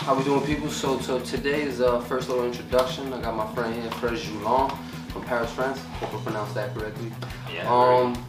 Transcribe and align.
How 0.00 0.14
we 0.14 0.24
doing, 0.24 0.40
people? 0.46 0.70
So, 0.70 0.98
so 0.98 1.20
today 1.20 1.60
is 1.60 1.82
uh, 1.82 2.00
first 2.00 2.30
little 2.30 2.46
introduction. 2.46 3.12
I 3.12 3.20
got 3.20 3.36
my 3.36 3.46
friend 3.54 3.74
here, 3.74 3.90
Fred 3.92 4.16
Julan 4.16 4.70
from 5.08 5.22
Paris, 5.24 5.52
France. 5.52 5.78
Hope 6.00 6.14
I 6.14 6.24
pronounced 6.24 6.54
that 6.54 6.74
correctly. 6.74 7.12
Yeah. 7.52 7.70
Um, 7.70 8.24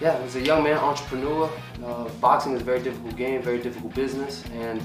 yeah, 0.00 0.22
he's 0.22 0.36
a 0.36 0.40
young 0.40 0.62
man, 0.62 0.78
entrepreneur. 0.78 1.50
Uh, 1.84 2.08
boxing 2.20 2.52
is 2.52 2.60
a 2.60 2.64
very 2.64 2.80
difficult 2.80 3.16
game, 3.16 3.42
very 3.42 3.60
difficult 3.60 3.96
business, 3.96 4.44
and 4.52 4.80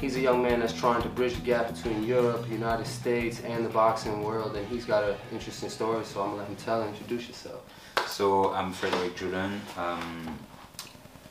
he's 0.00 0.16
a 0.16 0.20
young 0.20 0.42
man 0.42 0.58
that's 0.58 0.72
trying 0.72 1.00
to 1.02 1.08
bridge 1.08 1.34
the 1.36 1.42
gap 1.42 1.72
between 1.72 2.02
Europe, 2.02 2.44
United 2.50 2.88
States, 2.88 3.40
and 3.42 3.64
the 3.64 3.70
boxing 3.70 4.24
world. 4.24 4.56
And 4.56 4.66
he's 4.66 4.84
got 4.84 5.04
an 5.04 5.14
interesting 5.30 5.68
story, 5.68 6.04
so 6.04 6.20
I'm 6.20 6.30
gonna 6.30 6.40
let 6.40 6.48
him 6.48 6.56
tell 6.56 6.82
and 6.82 6.90
introduce 6.90 7.28
yourself. 7.28 7.62
So 8.08 8.52
I'm 8.52 8.72
Frederic 8.72 9.14
Julan, 9.14 9.60
um, 9.78 10.36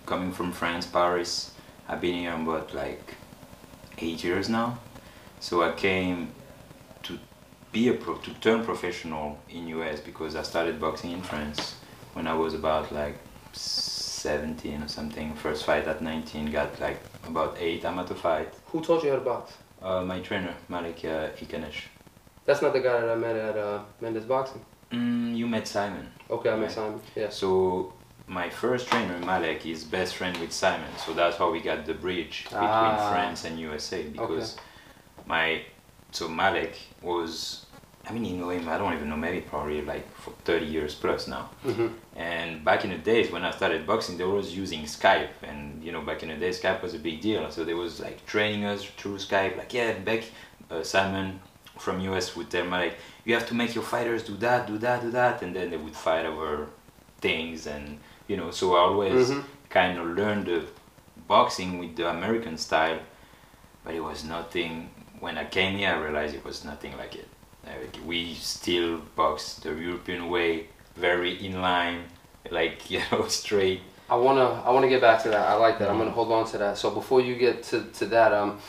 coming 0.06 0.32
from 0.32 0.54
France, 0.54 0.86
Paris. 0.86 1.52
I've 1.90 2.00
been 2.00 2.16
here 2.16 2.34
about 2.34 2.74
like 2.74 3.16
eight 4.00 4.24
years 4.24 4.50
now. 4.50 4.78
So 5.40 5.64
I 5.64 5.72
came 5.74 6.30
to 7.04 7.20
be 7.72 7.90
a 7.90 7.94
pro, 7.94 8.16
to 8.18 8.34
turn 8.36 8.64
professional 8.64 9.38
in 9.50 9.68
US 9.68 10.00
because 10.00 10.36
I 10.36 10.44
started 10.44 10.80
boxing 10.80 11.12
in 11.12 11.22
France 11.22 11.76
when 12.14 12.28
I 12.28 12.34
was 12.34 12.54
about 12.54 12.92
like 12.92 13.18
17 13.54 14.82
or 14.84 14.88
something. 14.88 15.34
First 15.36 15.66
fight 15.66 15.88
at 15.88 16.02
19, 16.02 16.52
got 16.52 16.80
like 16.80 17.00
about 17.28 17.58
eight 17.60 17.86
amateur 17.86 18.16
fight. 18.16 18.54
Who 18.68 18.82
taught 18.82 19.04
you 19.04 19.10
how 19.12 19.16
to 19.18 19.22
box? 19.22 19.54
Uh, 19.82 20.02
my 20.04 20.20
trainer, 20.20 20.54
Malik 20.70 21.04
uh, 21.06 21.30
Ikanesh. 21.38 21.84
That's 22.46 22.62
not 22.62 22.74
the 22.74 22.80
guy 22.80 23.02
that 23.02 23.10
I 23.10 23.16
met 23.16 23.36
at 23.36 23.58
uh, 23.58 23.82
Mendez 24.02 24.26
Boxing. 24.26 24.62
Mm, 24.92 25.36
you 25.36 25.48
met 25.48 25.68
Simon. 25.68 26.08
Okay, 26.30 26.50
I 26.50 26.56
met 26.56 26.62
Right. 26.64 26.72
Simon. 26.72 27.02
Yeah. 27.16 27.30
So 27.30 27.94
my 28.28 28.50
first 28.50 28.88
trainer, 28.88 29.18
Malek, 29.20 29.66
is 29.66 29.84
best 29.84 30.16
friend 30.16 30.36
with 30.38 30.52
Simon. 30.52 30.90
So 31.06 31.14
that's 31.14 31.38
how 31.38 31.52
we 31.52 31.60
got 31.62 31.86
the 31.86 31.94
bridge 31.94 32.44
between 32.46 32.64
Ah. 32.64 33.12
France 33.12 33.46
and 33.46 33.60
USA 33.60 34.04
because 34.04 34.58
my 35.26 35.62
so 36.12 36.28
Malek 36.28 36.76
was 37.02 37.66
I 38.08 38.14
mean 38.14 38.26
you 38.26 38.38
know 38.38 38.50
him 38.50 38.68
I 38.70 38.78
don't 38.78 38.94
even 38.94 39.10
know 39.10 39.18
maybe 39.18 39.42
probably 39.42 39.82
like 39.82 40.06
for 40.16 40.32
30 40.46 40.66
years 40.66 40.96
plus 40.96 41.28
now. 41.28 41.50
hmm 41.64 41.88
And 42.16 42.64
back 42.64 42.84
in 42.86 42.92
the 42.92 42.98
days 42.98 43.32
when 43.32 43.44
I 43.44 43.52
started 43.52 43.86
boxing, 43.86 44.18
they 44.18 44.24
was 44.24 44.56
using 44.56 44.82
Skype, 44.86 45.34
and 45.44 45.84
you 45.84 45.92
know 45.92 46.02
back 46.02 46.24
in 46.24 46.30
the 46.30 46.36
day 46.36 46.50
Skype 46.52 46.82
was 46.82 46.94
a 46.94 47.00
big 47.00 47.22
deal. 47.22 47.50
So 47.52 47.64
they 47.64 47.74
was 47.74 48.00
like 48.00 48.26
training 48.26 48.64
us 48.66 48.84
through 48.98 49.18
Skype. 49.18 49.58
Like 49.58 49.72
yeah, 49.74 49.94
Beck, 50.00 50.24
uh, 50.72 50.84
Simon 50.84 51.40
from 51.78 52.00
US 52.12 52.36
would 52.36 52.50
tell 52.50 52.64
me 52.66 52.72
like 52.86 52.96
you 53.26 53.34
have 53.38 53.48
to 53.50 53.56
make 53.56 53.76
your 53.76 53.84
fighters 53.84 54.24
do 54.24 54.36
that, 54.38 54.66
do 54.68 54.78
that, 54.80 55.02
do 55.02 55.12
that, 55.12 55.42
and 55.44 55.56
then 55.56 55.70
they 55.72 55.78
would 55.78 55.96
fight 55.96 56.26
over 56.26 56.68
things, 57.22 57.68
and 57.68 58.00
you 58.28 58.38
know. 58.38 58.52
So 58.52 58.76
I 58.76 58.80
always 58.80 59.30
Mhm. 59.30 59.44
kind 59.70 60.00
of 60.00 60.06
learned 60.18 60.46
the 60.48 60.64
boxing 61.28 61.80
with 61.80 61.96
the 61.96 62.10
American 62.10 62.58
style, 62.58 63.00
but 63.84 63.94
it 63.94 64.02
was 64.04 64.24
nothing. 64.24 64.90
When 65.20 65.38
I 65.38 65.46
came 65.46 65.78
here, 65.78 65.90
I 65.92 65.98
realized 65.98 66.36
it 66.36 66.44
was 66.46 66.64
nothing 66.66 66.98
like 66.98 67.16
it. 67.16 67.28
Like, 67.66 67.98
we 68.06 68.36
still 68.36 68.98
box 69.16 69.56
the 69.56 69.70
European 69.74 70.30
way, 70.30 70.68
very 70.96 71.34
in 71.46 71.62
line, 71.62 72.04
like 72.52 72.90
you 72.92 73.02
know, 73.12 73.28
straight. 73.28 73.82
I 74.08 74.16
wanna 74.16 74.62
I 74.66 74.70
wanna 74.70 74.88
get 74.90 75.02
back 75.02 75.24
to 75.24 75.30
that. 75.30 75.48
I 75.50 75.56
like 75.56 75.80
that. 75.80 75.90
I'm 75.90 75.98
gonna 75.98 76.12
hold 76.12 76.32
on 76.32 76.46
to 76.52 76.58
that. 76.60 76.78
So 76.78 76.92
before 76.92 77.22
you 77.22 77.36
get 77.36 77.64
to, 77.72 77.86
to 78.00 78.06
that, 78.08 78.32
um, 78.34 78.60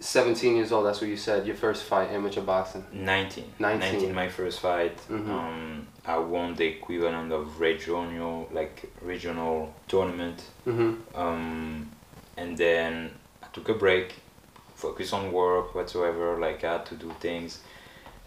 17 0.00 0.56
years 0.56 0.70
old. 0.72 0.86
That's 0.86 1.00
what 1.00 1.10
you 1.10 1.16
said. 1.16 1.46
Your 1.46 1.56
first 1.56 1.82
fight, 1.84 2.10
amateur 2.10 2.40
boxing. 2.40 2.84
19. 2.92 3.44
19. 3.58 3.80
19 3.92 4.14
my 4.14 4.28
first 4.28 4.60
fight. 4.60 4.96
Mhm. 5.08 5.28
Um, 5.28 5.86
I 6.06 6.18
won 6.18 6.54
the 6.54 6.66
equivalent 6.66 7.32
of 7.32 7.60
regional, 7.60 8.48
like 8.52 8.90
regional 9.02 9.74
tournament. 9.88 10.42
Mm-hmm. 10.66 11.18
Um, 11.18 11.90
and 12.36 12.56
then 12.56 13.10
I 13.42 13.46
took 13.52 13.68
a 13.68 13.74
break, 13.74 14.14
focus 14.76 15.12
on 15.12 15.32
work 15.32 15.74
whatsoever. 15.74 16.38
Like 16.38 16.62
I 16.64 16.72
had 16.74 16.86
to 16.86 16.94
do 16.94 17.12
things. 17.20 17.60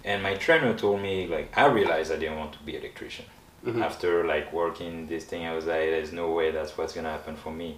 And 0.04 0.22
my 0.24 0.34
trainer 0.36 0.74
told 0.74 1.00
me, 1.02 1.28
like, 1.28 1.56
I 1.58 1.68
realized 1.68 2.12
I 2.12 2.18
didn't 2.18 2.38
want 2.40 2.54
to 2.54 2.60
be 2.64 2.76
electrician. 2.76 3.26
Mhm. 3.66 3.82
After 3.84 4.26
like 4.26 4.52
working 4.52 5.08
this 5.08 5.24
thing, 5.26 5.46
I 5.46 5.54
was 5.56 5.66
like, 5.68 5.90
there's 5.92 6.12
no 6.12 6.32
way 6.32 6.52
that's 6.52 6.76
what's 6.78 6.94
gonna 6.94 7.12
happen 7.12 7.36
for 7.36 7.52
me. 7.52 7.78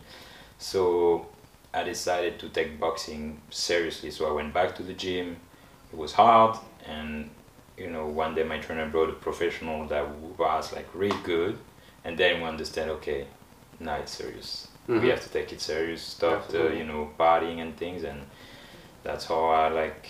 So 0.57 1.27
I 1.73 1.83
decided 1.83 2.39
to 2.39 2.49
take 2.49 2.79
boxing 2.79 3.41
seriously. 3.49 4.11
So 4.11 4.27
I 4.27 4.31
went 4.31 4.53
back 4.53 4.75
to 4.75 4.83
the 4.83 4.93
gym. 4.93 5.37
It 5.91 5.97
was 5.97 6.13
hard, 6.13 6.57
and 6.85 7.29
you 7.77 7.89
know, 7.89 8.05
one 8.05 8.35
day 8.35 8.43
my 8.43 8.59
trainer 8.59 8.87
brought 8.89 9.09
a 9.09 9.13
professional 9.13 9.87
that 9.87 10.07
was 10.37 10.73
like 10.73 10.87
really 10.93 11.17
good, 11.23 11.57
and 12.05 12.17
then 12.17 12.41
we 12.41 12.47
understand, 12.47 12.89
okay, 12.91 13.25
now 13.79 13.95
it's 13.95 14.11
serious. 14.11 14.67
Mhm. 14.87 15.01
We 15.01 15.09
have 15.09 15.21
to 15.23 15.29
take 15.29 15.51
it 15.53 15.61
serious. 15.61 16.01
Stop 16.01 16.47
the 16.49 16.75
you 16.75 16.83
know 16.83 17.09
partying 17.19 17.61
and 17.61 17.75
things, 17.77 18.03
and 18.03 18.21
that's 19.03 19.25
how 19.25 19.45
I 19.49 19.69
like 19.69 20.07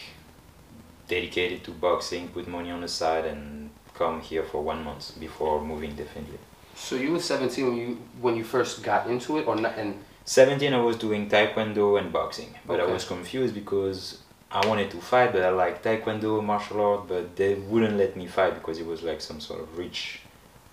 dedicated 1.08 1.64
to 1.66 1.72
boxing, 1.72 2.30
put 2.30 2.48
money 2.48 2.72
on 2.72 2.82
the 2.82 2.88
side, 2.88 3.26
and 3.26 3.70
come 3.94 4.22
here 4.22 4.44
for 4.44 4.62
one 4.62 4.84
month 4.84 5.20
before 5.20 5.62
moving 5.62 5.96
definitely. 5.96 6.40
So 6.76 6.96
you 6.96 7.12
were 7.12 7.20
17 7.20 7.68
when 7.68 7.78
you 7.78 7.98
when 8.22 8.36
you 8.36 8.44
first 8.44 8.84
got 8.84 9.08
into 9.08 9.38
it, 9.38 9.48
or 9.48 9.56
not? 9.56 9.78
And 9.78 9.96
17 10.26 10.74
I 10.74 10.78
was 10.80 10.98
doing 10.98 11.30
taekwondo 11.30 12.00
and 12.00 12.12
boxing, 12.12 12.54
but 12.66 12.80
I 12.80 12.86
was 12.86 13.06
confused 13.06 13.54
because 13.54 14.20
I 14.52 14.66
wanted 14.68 14.92
to 14.92 14.98
fight, 14.98 15.34
but 15.34 15.42
I 15.44 15.50
like 15.50 15.84
taekwondo, 15.84 16.44
martial 16.44 16.82
art, 16.82 17.08
but 17.08 17.36
they 17.36 17.56
wouldn't 17.56 17.98
let 17.98 18.16
me 18.16 18.28
fight 18.28 18.54
because 18.54 18.80
it 18.80 18.86
was 18.86 19.04
like 19.04 19.20
some 19.20 19.40
sort 19.40 19.62
of 19.62 19.78
rich 19.78 20.22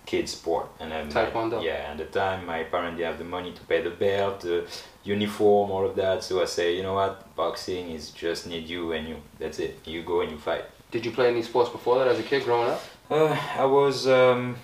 kid 0.05 0.27
sport. 0.29 0.67
And 0.79 0.91
then 0.91 1.11
Taekwondo? 1.11 1.63
yeah, 1.63 1.89
at 1.91 1.97
the 1.97 2.05
time 2.05 2.45
my 2.45 2.63
parents 2.63 2.97
didn't 2.97 3.11
have 3.11 3.17
the 3.19 3.25
money 3.25 3.51
to 3.51 3.61
pay 3.63 3.81
the 3.81 3.89
belt, 3.89 4.41
the 4.41 4.67
uniform, 5.03 5.71
all 5.71 5.85
of 5.85 5.95
that. 5.95 6.23
So 6.23 6.41
I 6.41 6.45
say, 6.45 6.75
you 6.75 6.83
know 6.83 6.93
what, 6.93 7.35
boxing 7.35 7.91
is 7.91 8.11
just 8.11 8.47
need 8.47 8.67
you 8.67 8.91
and 8.93 9.07
you. 9.07 9.17
That's 9.39 9.59
it. 9.59 9.79
You 9.85 10.03
go 10.03 10.21
and 10.21 10.31
you 10.31 10.37
fight. 10.37 10.65
did 10.91 11.05
you 11.05 11.11
play 11.11 11.29
any 11.29 11.41
sports 11.41 11.69
before 11.69 11.99
that 11.99 12.07
as 12.07 12.19
a 12.19 12.23
kid 12.23 12.43
growing 12.43 12.69
up? 12.69 12.81
Uh, 13.09 13.37
I 13.57 13.65
was 13.65 14.07
um, 14.07 14.55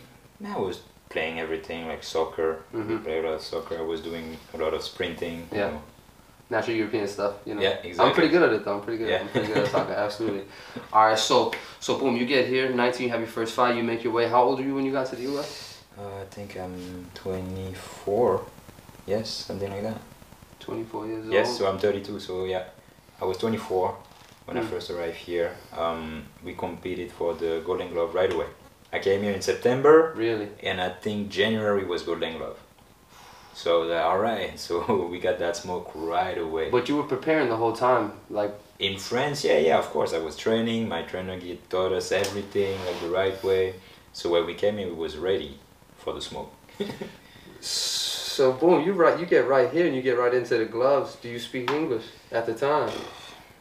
I 0.45 0.57
was 0.57 0.81
playing 1.17 1.39
everything 1.39 1.87
like 1.91 2.03
soccer. 2.03 2.49
We 2.71 2.79
Mhm. 2.81 3.03
played 3.03 3.23
a 3.25 3.27
lot 3.27 3.35
of 3.39 3.41
soccer. 3.41 3.75
I 3.83 3.85
was 3.93 4.01
doing 4.09 4.25
a 4.53 4.57
lot 4.63 4.73
of 4.77 4.81
sprinting. 4.83 5.37
you 5.51 5.57
Yeah. 5.59 5.71
know. 5.71 5.81
Natural 6.49 6.77
European 6.77 7.07
stuff, 7.07 7.33
you 7.47 7.53
know. 7.55 7.61
Yeah, 7.61 8.03
I'm 8.03 8.13
pretty 8.17 8.29
good 8.35 8.43
at 8.47 8.51
it 8.57 8.61
though. 8.63 8.75
I'm 8.77 8.83
pretty 8.87 8.99
good. 9.01 9.09
Yeah. 9.09 9.21
I'm 9.21 9.29
pretty 9.33 9.47
good 9.51 9.57
at 9.65 9.71
soccer. 9.75 9.93
Absolutely. 10.07 10.43
All 10.93 11.05
right. 11.09 11.19
So 11.29 11.51
so 11.85 11.89
boom, 11.99 12.13
you 12.19 12.25
get 12.35 12.43
here. 12.53 12.65
19, 12.69 13.03
you 13.05 13.11
have 13.15 13.19
your 13.25 13.33
first 13.39 13.53
fight. 13.57 13.75
You 13.79 13.83
make 13.83 14.01
your 14.05 14.13
way. 14.17 14.25
How 14.33 14.41
old 14.47 14.57
are 14.59 14.67
you 14.69 14.75
when 14.77 14.85
you 14.87 14.93
got 14.99 15.05
to 15.11 15.15
the 15.19 15.23
U.S.? 15.33 15.49
Uh, 15.97 16.21
I 16.23 16.25
think 16.35 16.49
I'm 16.63 16.75
24. 17.15 18.41
Yes, 19.13 19.27
something 19.49 19.71
like 19.75 19.83
that. 19.89 19.99
24 20.59 21.07
years 21.07 21.25
Yes, 21.37 21.47
old. 21.47 21.57
so 21.57 21.61
I'm 21.69 21.79
32. 21.79 22.19
So 22.19 22.45
yeah, 22.45 22.63
I 23.21 23.25
was 23.25 23.37
24 23.37 23.95
when 24.45 24.57
I 24.57 24.61
Mm. 24.61 24.69
first 24.69 24.89
arrived 24.91 25.17
here. 25.29 25.49
Um, 25.83 26.03
we 26.45 26.53
competed 26.53 27.09
for 27.11 27.33
the 27.41 27.51
Golden 27.65 27.89
Glove 27.93 28.13
right 28.19 28.31
away. 28.35 28.47
I 28.93 28.99
came 28.99 29.21
here 29.23 29.33
in 29.33 29.41
September, 29.41 30.13
Really? 30.15 30.49
and 30.63 30.79
I 30.81 30.89
think 30.89 31.29
January 31.29 31.83
was 31.85 32.03
Golden 32.03 32.37
Glove. 32.37 32.57
So 33.53 33.91
uh, 33.91 34.01
all 34.01 34.19
right, 34.19 34.57
so 34.65 35.07
we 35.11 35.19
got 35.19 35.39
that 35.39 35.55
smoke 35.57 35.91
right 35.95 36.37
away. 36.37 36.69
But 36.69 36.87
you 36.89 36.95
were 36.97 37.03
preparing 37.15 37.49
the 37.49 37.57
whole 37.57 37.73
time, 37.73 38.11
like. 38.29 38.53
in 38.79 38.97
France, 38.97 39.43
yeah, 39.43 39.57
yeah, 39.57 39.77
of 39.79 39.85
course, 39.89 40.13
I 40.13 40.19
was 40.19 40.35
training. 40.37 40.87
My 40.87 41.01
trainer 41.01 41.37
taught 41.69 41.91
us 41.91 42.11
everything 42.11 42.77
like 42.85 42.99
the 43.01 43.09
right 43.09 43.43
way. 43.43 43.73
So 44.13 44.29
when 44.29 44.45
we 44.45 44.53
came 44.53 44.77
in, 44.79 44.87
we 44.89 44.93
was 44.95 45.17
ready 45.17 45.57
for 45.97 46.13
the 46.13 46.21
smoke. 46.21 46.51
So 47.59 48.53
boom, 48.53 48.85
you 48.85 48.93
right. 48.93 49.19
You 49.19 49.25
get 49.25 49.47
right 49.47 49.69
here 49.71 49.85
and 49.87 49.95
you 49.95 50.01
get 50.01 50.17
right 50.17 50.33
into 50.33 50.57
the 50.57 50.65
gloves. 50.65 51.17
Do 51.21 51.27
you 51.29 51.39
speak 51.39 51.71
English 51.71 52.05
at 52.31 52.45
the 52.45 52.53
time? 52.53 52.91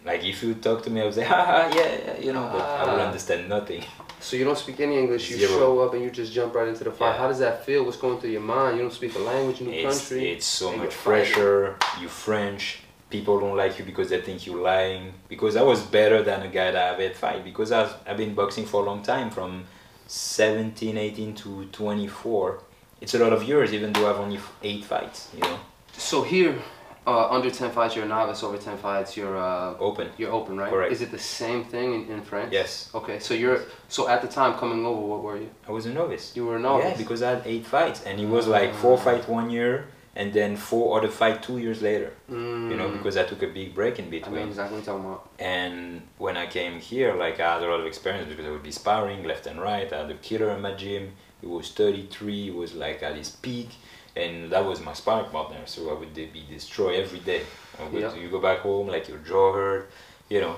Like 0.05 0.23
if 0.25 0.43
you 0.43 0.55
talk 0.55 0.83
to 0.85 0.91
me, 0.91 1.01
I 1.01 1.05
would 1.05 1.15
say, 1.15 1.25
ha 1.35 1.45
ha, 1.45 1.73
yeah, 1.75 1.97
yeah, 2.07 2.19
you 2.27 2.33
know, 2.33 2.49
but 2.53 2.61
I 2.63 2.85
would 2.93 3.01
Ah. 3.01 3.07
understand 3.09 3.49
nothing. 3.49 3.83
So 4.27 4.35
you 4.35 4.43
don't 4.45 4.59
speak 4.59 4.81
any 4.81 4.99
English. 4.99 5.31
You 5.31 5.37
Zero. 5.37 5.53
show 5.53 5.79
up 5.83 5.95
and 5.95 6.03
you 6.03 6.11
just 6.11 6.33
jump 6.33 6.53
right 6.57 6.67
into 6.67 6.83
the 6.83 6.91
fight. 6.91 7.13
Yeah. 7.13 7.19
How 7.19 7.29
does 7.29 7.39
that 7.39 7.65
feel? 7.65 7.85
What's 7.85 7.97
going 7.97 8.19
through 8.19 8.31
your 8.31 8.41
mind? 8.41 8.77
You 8.77 8.83
don't 8.83 8.93
speak 8.93 9.15
a 9.15 9.21
language, 9.21 9.61
new 9.61 9.71
It's, 9.71 10.01
country. 10.01 10.31
it's 10.33 10.45
so 10.47 10.73
much 10.73 10.81
you're 10.81 10.91
pressure. 10.91 11.77
You 12.01 12.09
French. 12.09 12.81
People 13.09 13.39
don't 13.39 13.57
like 13.57 13.79
you 13.79 13.85
because 13.85 14.09
they 14.11 14.21
think 14.21 14.45
you're 14.45 14.61
lying. 14.61 15.13
Because 15.29 15.55
I 15.55 15.63
was 15.63 15.81
better 15.81 16.25
than 16.25 16.43
a 16.43 16.49
guy 16.49 16.73
that 16.73 16.95
I've 16.95 16.99
had 16.99 17.15
fight. 17.15 17.45
Because 17.45 17.71
I've, 17.71 17.95
I've 18.05 18.17
been 18.17 18.35
boxing 18.35 18.67
for 18.67 18.83
a 18.83 18.85
long 18.85 19.05
time, 19.05 19.31
from 19.31 19.63
17, 20.09 20.99
18 20.99 21.33
to 21.37 21.67
24. 21.67 22.63
It's 23.01 23.15
a 23.15 23.21
lot 23.21 23.33
of 23.33 23.45
years, 23.45 23.73
even 23.73 23.93
though 23.93 24.11
I've 24.11 24.19
only 24.19 24.41
eight 24.61 24.85
fights. 24.85 25.31
You 25.35 25.43
know, 25.43 25.61
So 25.93 26.23
here, 26.23 26.59
uh, 27.07 27.29
under 27.31 27.51
ten 27.51 27.71
fights, 27.71 27.95
you're 27.97 28.05
a 28.05 28.09
novice. 28.09 28.43
Over 28.43 28.59
ten 28.59 28.77
fights, 28.79 29.17
you're 29.17 29.37
uh, 29.37 29.75
open. 29.79 30.11
you're 30.19 30.33
open, 30.33 30.57
right? 30.57 30.71
Correct. 30.71 30.93
Is 30.93 31.01
it 31.03 31.11
the 31.11 31.19
same 31.19 31.65
thing 31.65 31.95
in, 31.95 32.09
in 32.15 32.23
France? 32.23 32.51
Yes, 32.53 32.91
Okay, 32.95 33.19
so 33.21 33.33
you're 33.35 33.61
so 33.89 34.09
at 34.09 34.23
the 34.23 34.29
time 34.29 34.59
coming 34.59 34.85
over, 34.85 35.01
what 35.07 35.23
were 35.23 35.37
you? 35.37 35.51
I 35.69 35.71
was 35.73 35.87
a 35.87 35.93
novice. 35.93 36.35
You 36.37 36.47
were 36.47 36.57
a 36.57 36.61
novice. 36.61 36.91
Yeah, 36.93 36.97
because 36.97 37.23
I 37.23 37.31
had 37.31 37.43
eight 37.47 37.65
fights, 37.67 38.03
and 38.05 38.21
it 38.21 38.27
was 38.29 38.47
like 38.47 38.75
four 38.75 38.95
Ah. 38.99 39.05
fight 39.07 39.29
one 39.29 39.51
year, 39.51 39.87
and 40.17 40.33
then 40.33 40.57
four 40.57 40.99
other 40.99 41.09
fight 41.09 41.43
two 41.43 41.59
years 41.59 41.81
later. 41.83 42.11
Mm. 42.31 42.71
You 42.71 42.77
know, 42.77 42.89
because 42.89 43.17
I 43.17 43.25
took 43.25 43.43
a 43.43 43.49
big 43.49 43.75
break 43.75 43.99
in 43.99 44.09
between. 44.11 44.39
I 44.39 44.43
know 44.43 44.49
exactly 44.49 44.79
what 44.79 44.87
you're 44.87 44.95
talking 44.97 45.09
about. 45.11 45.29
And 45.39 46.03
when 46.19 46.37
I 46.37 46.47
came 46.47 46.81
here, 46.81 47.15
like 47.15 47.39
I 47.39 47.55
had 47.55 47.63
a 47.63 47.69
lot 47.71 47.81
of 47.81 47.87
experience 47.87 48.29
because 48.29 48.47
I 48.47 48.51
would 48.51 48.63
be 48.63 48.73
sparring 48.73 49.23
left 49.25 49.47
and 49.47 49.61
right. 49.61 49.93
I 49.93 49.97
had 49.99 50.11
a 50.11 50.15
killer 50.15 50.51
in 50.51 50.61
my 50.63 50.73
gym. 50.73 51.13
He 51.43 51.47
was 51.47 51.71
33. 51.71 52.45
He 52.45 52.51
was 52.51 52.75
like 52.75 53.03
at 53.03 53.15
his 53.17 53.31
peak. 53.31 53.69
And 54.17 54.51
that 54.51 54.65
was 54.65 54.81
my 54.81 54.95
sparring 54.95 55.31
partner. 55.31 55.59
So 55.67 55.91
I 55.91 55.95
would 55.99 56.15
be 56.15 56.45
destroyed 56.51 56.99
every 57.05 57.21
day. 57.21 57.43
I 57.79 57.85
would, 57.89 58.01
Yeah. 58.03 58.15
You 58.15 58.29
go 58.29 58.41
back 58.41 58.61
home 58.61 58.89
like 58.89 59.09
your 59.09 59.19
jaw 59.19 59.53
hurt, 59.53 59.91
you 60.29 60.41
know. 60.41 60.57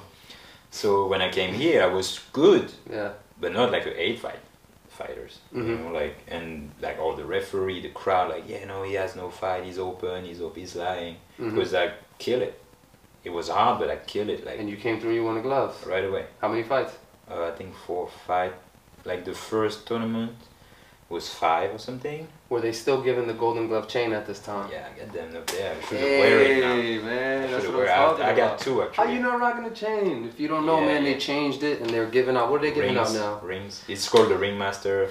So 0.71 1.07
when 1.07 1.21
I 1.23 1.31
came 1.31 1.55
here, 1.55 1.83
I 1.83 1.87
was 1.87 2.21
good, 2.33 2.71
Yeah. 2.91 3.13
but 3.41 3.53
not 3.53 3.73
like 3.73 3.87
a 3.87 4.01
eight 4.01 4.19
fight 4.21 4.41
fighters, 4.89 5.39
you 5.53 5.63
Mhm. 5.63 5.85
know, 5.85 5.93
like 5.93 6.17
and 6.29 6.73
like 6.81 6.99
all 6.99 7.15
the 7.15 7.25
referee, 7.25 7.81
the 7.81 7.91
crowd, 7.91 8.31
like 8.31 8.45
yeah, 8.49 8.65
no, 8.65 8.83
he 8.83 8.95
has 8.95 9.15
no 9.17 9.31
fight, 9.31 9.63
he's 9.65 9.79
open, 9.79 10.25
he's 10.25 10.41
open, 10.41 10.61
he's 10.61 10.75
lying, 10.77 11.17
Mhm. 11.39 11.55
because 11.55 11.73
I 11.75 11.93
kill 12.19 12.43
it. 12.43 12.55
It 13.25 13.31
was 13.31 13.49
hard, 13.49 13.79
but 13.81 13.91
I 13.91 13.97
kill 13.97 14.29
it 14.29 14.45
like 14.45 14.59
And 14.59 14.69
you 14.69 14.77
came 14.77 15.01
through. 15.01 15.13
You 15.13 15.25
won 15.25 15.37
a 15.37 15.41
glove. 15.43 15.75
right 15.87 16.05
away. 16.05 16.25
How 16.41 16.49
many 16.49 16.63
fights? 16.65 16.95
Uh, 17.31 17.45
I 17.45 17.53
think 17.53 17.75
four, 17.87 18.09
five. 18.27 18.53
Like 19.05 19.25
the 19.25 19.35
first 19.35 19.87
tournament 19.87 20.33
was 21.09 21.29
five 21.33 21.73
or 21.75 21.79
something. 21.79 22.27
Were 22.51 22.63
they 22.63 22.73
still 22.73 23.03
giving 23.03 23.27
the 23.27 23.35
Golden 23.35 23.69
Glove 23.69 23.89
chain 23.89 24.15
at 24.15 24.27
this 24.27 24.39
time? 24.41 24.71
Yeah, 24.73 24.87
I 24.91 24.99
got 24.99 25.13
them 25.13 25.37
up 25.37 25.47
there. 25.49 25.77
I 25.77 25.81
should 25.85 25.99
have 25.99 26.09
wear 26.09 26.41
it 26.41 26.63
now. 26.65 26.75
Hey 26.77 26.99
man, 26.99 27.45
I 27.45 27.47
that's 27.51 27.65
should 27.65 27.75
what 27.75 27.85
wear. 27.85 27.93
I'm 27.95 28.01
I, 28.01 28.07
talking 28.11 28.25
I 28.25 28.31
about. 28.31 28.37
got 28.37 28.59
two 28.59 28.81
How 28.95 29.05
you 29.05 29.21
not 29.21 29.39
rocking 29.39 29.65
a 29.67 29.71
chain? 29.71 30.25
If 30.25 30.41
you 30.41 30.49
don't 30.49 30.65
know, 30.65 30.81
Yeah, 30.81 30.87
man, 30.87 31.05
they 31.05 31.19
changed 31.19 31.63
it 31.63 31.83
and 31.83 31.91
they're 31.91 32.07
giving 32.09 32.39
out. 32.39 32.51
What 32.51 32.61
are 32.63 32.65
they 32.69 32.73
giving 32.75 32.95
rings, 32.95 33.15
out 33.17 33.43
now? 33.43 33.47
Rings. 33.47 33.85
It's 33.87 34.09
called 34.09 34.31
the 34.31 34.39
Ringmaster. 34.39 35.11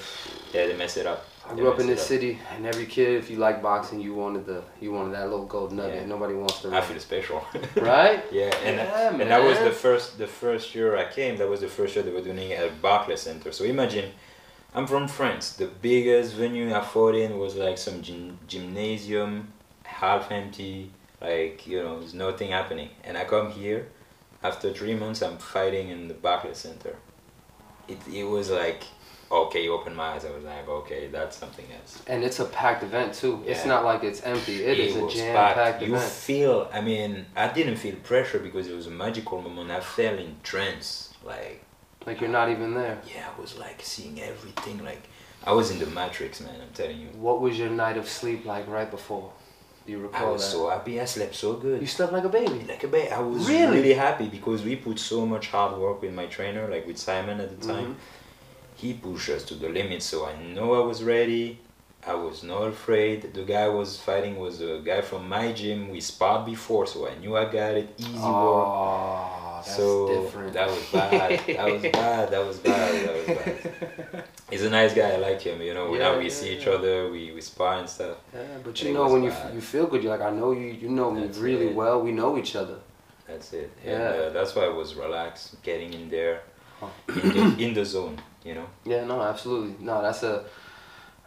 Yeah, 0.51 0.66
they 0.66 0.75
mess 0.75 0.98
it 0.98 1.06
up. 1.06 1.28
I 1.48 1.54
grew 1.54 1.72
up 1.72 1.80
in 1.80 1.86
mess 1.86 1.98
this 1.98 2.01
up. 2.01 2.07
city, 2.07 2.39
and 2.56 2.66
every 2.66 2.88
kid, 2.88 3.13
if 3.13 3.30
you 3.30 3.38
like 3.38 3.62
boxing, 3.62 4.00
you 4.01 4.16
wanted 4.16 4.48
the 4.48 4.63
you 4.81 4.92
wanted 4.92 5.13
that 5.13 5.30
little 5.30 5.45
gold 5.45 5.72
nugget. 5.74 5.95
Yeah. 6.01 6.06
Nobody 6.07 6.33
wants 6.33 6.60
the 6.62 6.75
I 6.75 6.81
feel 6.81 7.00
special. 7.00 7.45
right. 7.75 8.24
Yeah, 8.31 8.45
and 8.66 8.78
Yeah, 8.78 9.12
and 9.12 9.30
that 9.30 9.44
was 9.44 9.60
the 9.60 9.72
first 9.72 10.18
the 10.18 10.28
first 10.28 10.74
year 10.74 10.98
I 10.98 11.06
came. 11.06 11.38
That 11.38 11.48
was 11.48 11.62
the 11.62 11.68
first 11.68 11.94
year 11.95 12.04
they 12.04 12.12
were 12.12 12.22
doing 12.22 12.40
it 12.40 12.60
at 12.60 12.81
Barclays 12.81 13.22
Center. 13.22 13.51
So 13.51 13.63
imagine, 13.63 14.12
I'm 14.74 14.86
from 14.86 15.08
France. 15.08 15.54
The 15.54 15.68
biggest 15.68 16.34
venue 16.36 16.74
I 16.74 16.81
fought 16.81 17.16
in 17.16 17.38
was 17.40 17.56
like 17.56 17.78
some 17.78 18.02
gym, 18.02 18.38
gymnasium, 18.48 19.52
half 19.84 20.31
empty. 20.31 20.92
Like 21.22 21.66
you 21.66 21.81
know, 21.81 22.00
there's 22.00 22.14
nothing 22.14 22.52
happening. 22.52 22.90
And 23.04 23.18
I 23.18 23.24
come 23.25 23.52
here, 23.52 23.88
after 24.44 24.72
three 24.72 24.94
months, 24.96 25.22
I'm 25.22 25.38
fighting 25.38 25.90
in 25.90 26.08
the 26.08 26.14
Barclays 26.14 26.58
Center. 26.58 26.96
It 27.88 27.98
it 28.14 28.25
was 28.25 28.52
like, 28.52 28.84
okay, 29.31 29.64
you 29.64 29.74
open 29.74 29.96
my 29.96 30.10
eyes. 30.10 30.25
I 30.25 30.31
was 30.31 30.44
like, 30.44 30.68
okay, 30.68 31.08
that's 31.08 31.38
something 31.38 31.66
else. 31.74 32.04
And 32.06 32.24
it's 32.24 32.40
a 32.40 32.46
packed 32.46 32.84
event 32.84 33.14
too. 33.16 33.44
It's 33.48 33.66
not 33.66 33.84
like 33.84 34.04
it's 34.04 34.22
empty. 34.22 34.64
it 34.64 34.78
is 34.80 34.96
a 34.96 35.08
jam 35.10 35.34
packed. 35.36 35.56
packed 35.56 35.81
You 35.81 35.96
event. 35.96 36.12
feel, 36.12 36.69
I 36.72 36.81
mean, 36.81 37.25
I 37.36 37.48
didn't 37.48 37.78
feel 37.78 37.96
pressure 37.96 38.40
because 38.40 38.68
it 38.68 38.75
was 38.75 38.86
a 38.88 38.92
magical 38.92 39.42
moment. 39.42 39.72
I 39.72 39.80
fell 39.80 40.19
in 40.19 40.36
trance. 40.44 41.14
Like, 41.24 41.64
Like 42.07 42.21
you're 42.21 42.30
not 42.30 42.50
even 42.50 42.74
there. 42.74 42.98
yeah, 43.13 43.27
I 43.38 43.42
was 43.42 43.57
like 43.57 43.80
seeing 43.83 44.19
everything. 44.21 44.83
Like, 44.83 45.04
I 45.45 45.51
was 45.51 45.71
in 45.71 45.77
the 45.80 45.86
Matrix, 45.88 46.39
man, 46.42 46.56
I'm 46.62 46.74
telling 46.74 47.00
you. 47.01 47.09
What 47.27 47.42
was 47.42 47.59
your 47.59 47.69
night 47.69 47.98
of 47.98 48.07
sleep 48.07 48.45
like 48.45 48.65
right 48.68 48.89
before? 48.89 49.31
Do 49.86 49.92
you 49.92 50.00
recall 50.00 50.27
I 50.30 50.31
was 50.31 50.42
that? 50.44 50.51
so 50.51 50.69
happy. 50.69 51.00
I 51.01 51.06
slept 51.06 51.36
so 51.36 51.54
good. 51.54 51.80
you 51.81 51.88
slept 51.88 52.12
like 52.13 52.24
a 52.24 52.30
baby. 52.30 52.59
like 52.68 52.83
a 52.83 52.88
baby. 52.88 53.12
I 53.12 53.19
was 53.19 53.48
Really? 53.48 53.77
really? 53.77 53.94
happy 53.94 54.27
because 54.30 54.63
we 54.63 54.75
put 54.77 55.00
so 55.00 55.25
much 55.25 55.48
hard 55.50 55.77
work 55.77 56.01
with 56.01 56.13
my 56.13 56.25
trainer, 56.27 56.68
like 56.69 56.88
with 56.88 56.98
Simon 56.98 57.39
at 57.42 57.50
the 57.59 57.68
time. 57.68 57.92
Mhm. 57.95 57.95
He 58.75 58.94
pushed 58.94 59.30
us 59.30 59.44
to 59.45 59.56
the 59.56 59.69
limit, 59.69 60.01
so 60.01 60.25
I 60.25 60.33
know 60.56 60.81
I 60.81 60.86
was 60.86 61.04
ready. 61.04 61.59
I 62.06 62.13
was 62.13 62.42
not 62.44 62.63
afraid. 62.75 63.33
The 63.33 63.44
guy 63.44 63.63
I 63.63 63.69
was 63.81 64.00
fighting 64.00 64.38
was 64.39 64.62
a 64.62 64.80
guy 64.83 65.01
from 65.01 65.27
my 65.27 65.51
gym. 65.51 65.89
We 65.89 66.00
sparred 66.00 66.45
before, 66.45 66.86
so 66.88 67.07
I 67.07 67.15
knew 67.15 67.36
I 67.36 67.45
got 67.45 67.74
it. 67.81 67.88
Easy 67.98 68.18
work. 68.18 69.37
That's 69.68 69.78
so 69.78 70.24
different. 70.24 70.54
that 70.54 70.68
was 70.69 70.84
bad. 70.92 71.40
That 71.48 71.72
was 71.74 71.81
bad. 71.84 72.31
That 72.31 72.46
was 72.48 72.58
bad. 72.69 73.08
That 73.08 73.16
was 73.18 73.25
bad. 73.38 74.24
He's 74.50 74.64
a 74.64 74.69
nice 74.69 74.94
guy. 74.94 75.12
I 75.12 75.18
like 75.18 75.42
him. 75.42 75.62
You 75.62 75.74
know, 75.74 75.94
Yeah, 75.94 76.00
now 76.00 76.18
we 76.18 76.24
yeah, 76.25 76.30
see 76.30 76.58
each 76.58 76.68
other. 76.68 77.12
We 77.12 77.31
we 77.34 77.42
spar 77.42 77.80
and 77.80 77.90
stuff. 77.90 78.18
Yeah, 78.34 78.42
but 78.64 78.81
you 78.81 78.94
know 78.94 79.08
when 79.12 79.24
you 79.24 79.30
bad. 79.30 79.54
you 79.54 79.62
feel 79.62 79.88
good, 79.88 80.02
you're 80.04 80.16
like 80.18 80.25
I 80.25 80.31
know 80.31 80.52
you. 80.52 80.68
You 80.84 80.90
know 80.90 81.12
me 81.12 81.28
really 81.38 81.68
it. 81.68 81.75
well. 81.75 82.02
We 82.02 82.12
know 82.12 82.38
each 82.38 82.56
other. 82.56 82.78
That's 83.28 83.52
it. 83.54 83.69
Yeah. 83.86 83.92
And 83.92 84.04
uh, 84.24 84.30
that's 84.30 84.56
why 84.56 84.64
I 84.66 84.69
was 84.69 84.96
relaxed, 84.96 85.62
getting 85.64 85.94
in 85.94 86.10
there, 86.10 86.44
in 87.10 87.30
the, 87.58 87.66
in 87.66 87.74
the 87.74 87.84
zone. 87.86 88.18
You 88.46 88.56
know. 88.56 88.68
Yeah, 88.86 89.04
no, 89.04 89.22
absolutely. 89.22 89.75
No, 89.86 90.02
that's 90.02 90.24
a. 90.24 90.46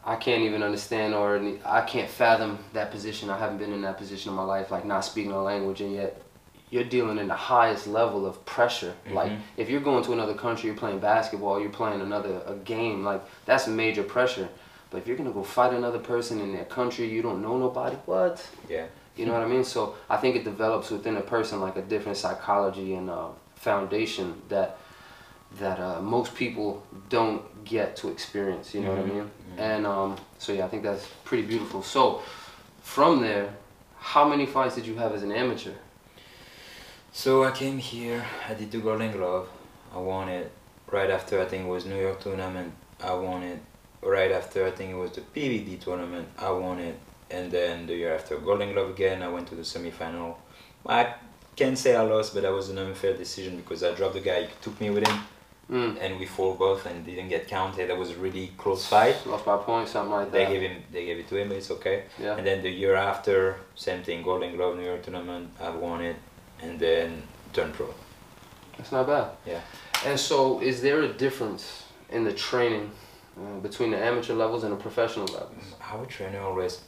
I 0.02 0.16
can't 0.16 0.40
even 0.42 0.62
understand 0.62 1.14
or 1.14 1.38
I 1.62 1.82
can't 1.82 2.08
fathom 2.08 2.58
that 2.72 2.90
position. 2.90 3.28
I 3.28 3.38
haven't 3.38 3.58
been 3.58 3.74
in 3.74 3.82
that 3.82 3.98
position 3.98 4.30
in 4.30 4.36
my 4.36 4.44
life, 4.44 4.70
like 4.70 4.86
not 4.86 5.04
speaking 5.04 5.30
a 5.32 5.42
language, 5.42 5.82
and 5.82 5.92
yet 5.92 6.22
you're 6.70 6.84
dealing 6.84 7.18
in 7.18 7.26
the 7.28 7.34
highest 7.34 7.86
level 7.86 8.24
of 8.24 8.44
pressure. 8.46 8.94
Like 9.10 9.30
Mhm. 9.32 9.38
if 9.56 9.68
you're 9.68 9.80
going 9.80 10.04
to 10.04 10.12
another 10.12 10.34
country, 10.34 10.68
you're 10.68 10.76
playing 10.78 11.00
basketball, 11.00 11.60
you're 11.60 11.70
playing 11.70 12.00
another 12.00 12.40
a 12.46 12.54
game. 12.54 13.04
Like 13.04 13.22
that's 13.44 13.66
major 13.66 14.02
pressure. 14.04 14.48
But 14.90 14.98
if 14.98 15.06
you're 15.08 15.16
gonna 15.16 15.30
go 15.32 15.42
fight 15.42 15.72
another 15.72 15.98
person 15.98 16.40
in 16.40 16.52
their 16.52 16.64
country, 16.64 17.06
you 17.08 17.22
don't 17.22 17.42
know 17.42 17.56
nobody. 17.58 17.96
What? 18.06 18.44
Yeah. 18.68 18.86
You 19.16 19.26
know 19.26 19.32
what 19.32 19.42
I 19.42 19.46
mean? 19.48 19.64
So 19.64 19.94
I 20.08 20.16
think 20.16 20.36
it 20.36 20.44
develops 20.44 20.90
within 20.90 21.16
a 21.16 21.20
person 21.20 21.60
like 21.60 21.76
a 21.76 21.82
different 21.82 22.16
psychology 22.16 22.94
and 22.94 23.10
uh, 23.10 23.28
foundation 23.56 24.40
that 24.48 24.78
that 25.58 25.80
uh, 25.80 26.00
most 26.00 26.34
people 26.36 26.82
don't 27.08 27.42
get 27.64 27.96
to 27.96 28.08
experience. 28.08 28.72
You 28.74 28.82
know 28.82 28.90
what 28.90 28.98
I 28.98 29.02
Mhm, 29.02 29.14
mean? 29.14 29.30
mhm. 29.56 29.58
And 29.58 29.86
um, 29.86 30.16
so 30.38 30.52
yeah, 30.52 30.64
I 30.64 30.68
think 30.68 30.84
that's 30.84 31.06
pretty 31.24 31.42
beautiful. 31.44 31.82
So 31.82 32.22
from 32.82 33.20
there, 33.20 33.48
how 33.98 34.24
many 34.28 34.46
fights 34.46 34.76
did 34.76 34.86
you 34.86 34.94
have 34.96 35.12
as 35.12 35.22
an 35.24 35.32
amateur? 35.32 35.72
So 37.12 37.44
I 37.44 37.50
came 37.50 37.78
here. 37.78 38.24
I 38.48 38.54
did 38.54 38.70
the 38.70 38.78
Golden 38.78 39.12
Glove. 39.12 39.48
I 39.94 39.98
won 39.98 40.28
it 40.28 40.50
right 40.90 41.10
after 41.10 41.40
I 41.40 41.44
think 41.44 41.64
it 41.64 41.68
was 41.68 41.84
New 41.86 42.00
York 42.00 42.20
tournament. 42.20 42.72
I 43.02 43.12
won 43.14 43.42
it 43.42 43.58
right 44.02 44.30
after 44.32 44.66
I 44.66 44.70
think 44.70 44.90
it 44.92 44.96
was 44.96 45.12
the 45.12 45.20
PVD 45.22 45.80
tournament. 45.80 46.28
I 46.38 46.50
won 46.50 46.78
it, 46.78 46.96
and 47.30 47.50
then 47.50 47.86
the 47.86 47.94
year 47.94 48.14
after 48.14 48.36
Golden 48.38 48.72
Glove 48.72 48.90
again. 48.90 49.22
I 49.22 49.28
went 49.28 49.48
to 49.48 49.54
the 49.54 49.62
semifinal. 49.62 50.36
I 50.86 51.14
can't 51.56 51.76
say 51.76 51.96
I 51.96 52.02
lost, 52.02 52.32
but 52.34 52.42
that 52.44 52.52
was 52.52 52.70
an 52.70 52.78
unfair 52.78 53.14
decision 53.16 53.56
because 53.56 53.82
I 53.82 53.92
dropped 53.94 54.14
the 54.14 54.20
guy. 54.20 54.42
He 54.42 54.48
took 54.62 54.80
me 54.80 54.90
with 54.90 55.06
him, 55.06 55.18
Mm. 55.70 55.98
and 56.00 56.18
we 56.18 56.26
fought 56.26 56.58
both 56.58 56.84
and 56.86 57.04
didn't 57.04 57.28
get 57.28 57.46
counted. 57.46 57.88
That 57.90 57.96
was 57.96 58.10
a 58.10 58.16
really 58.16 58.48
close 58.58 58.86
fight. 58.86 59.24
Lost 59.24 59.44
by 59.44 59.56
point, 59.58 59.88
something 59.88 60.10
like 60.12 60.32
They 60.32 60.44
that. 60.44 60.50
gave 60.52 60.62
him, 60.62 60.82
they 60.92 61.04
gave 61.06 61.18
it 61.20 61.28
to 61.28 61.36
him. 61.36 61.52
It's 61.52 61.70
okay. 61.70 62.04
yeah. 62.18 62.36
And 62.36 62.44
then 62.46 62.60
the 62.62 62.70
year 62.70 62.94
after, 62.96 63.56
same 63.76 64.02
thing, 64.02 64.22
Golden 64.24 64.56
Glove 64.56 64.76
New 64.76 64.84
York 64.84 65.02
tournament. 65.04 65.50
I 65.60 65.70
won 65.70 66.00
it, 66.00 66.16
and 66.62 66.78
then 66.78 67.22
turn 67.52 67.72
pro. 67.72 67.92
That's 68.76 68.92
not 68.92 69.06
bad. 69.06 69.30
Yeah. 69.46 69.60
And 70.06 70.18
so, 70.18 70.60
is 70.60 70.80
there 70.80 71.02
a 71.02 71.12
difference 71.12 71.84
in 72.10 72.24
the 72.24 72.32
training 72.32 72.90
uh, 73.38 73.58
between 73.60 73.90
the 73.90 73.98
amateur 73.98 74.34
levels 74.34 74.64
and 74.64 74.72
the 74.72 74.76
professional 74.76 75.26
levels 75.26 75.74
Our 75.92 76.06
trainer 76.06 76.40
always 76.40 76.80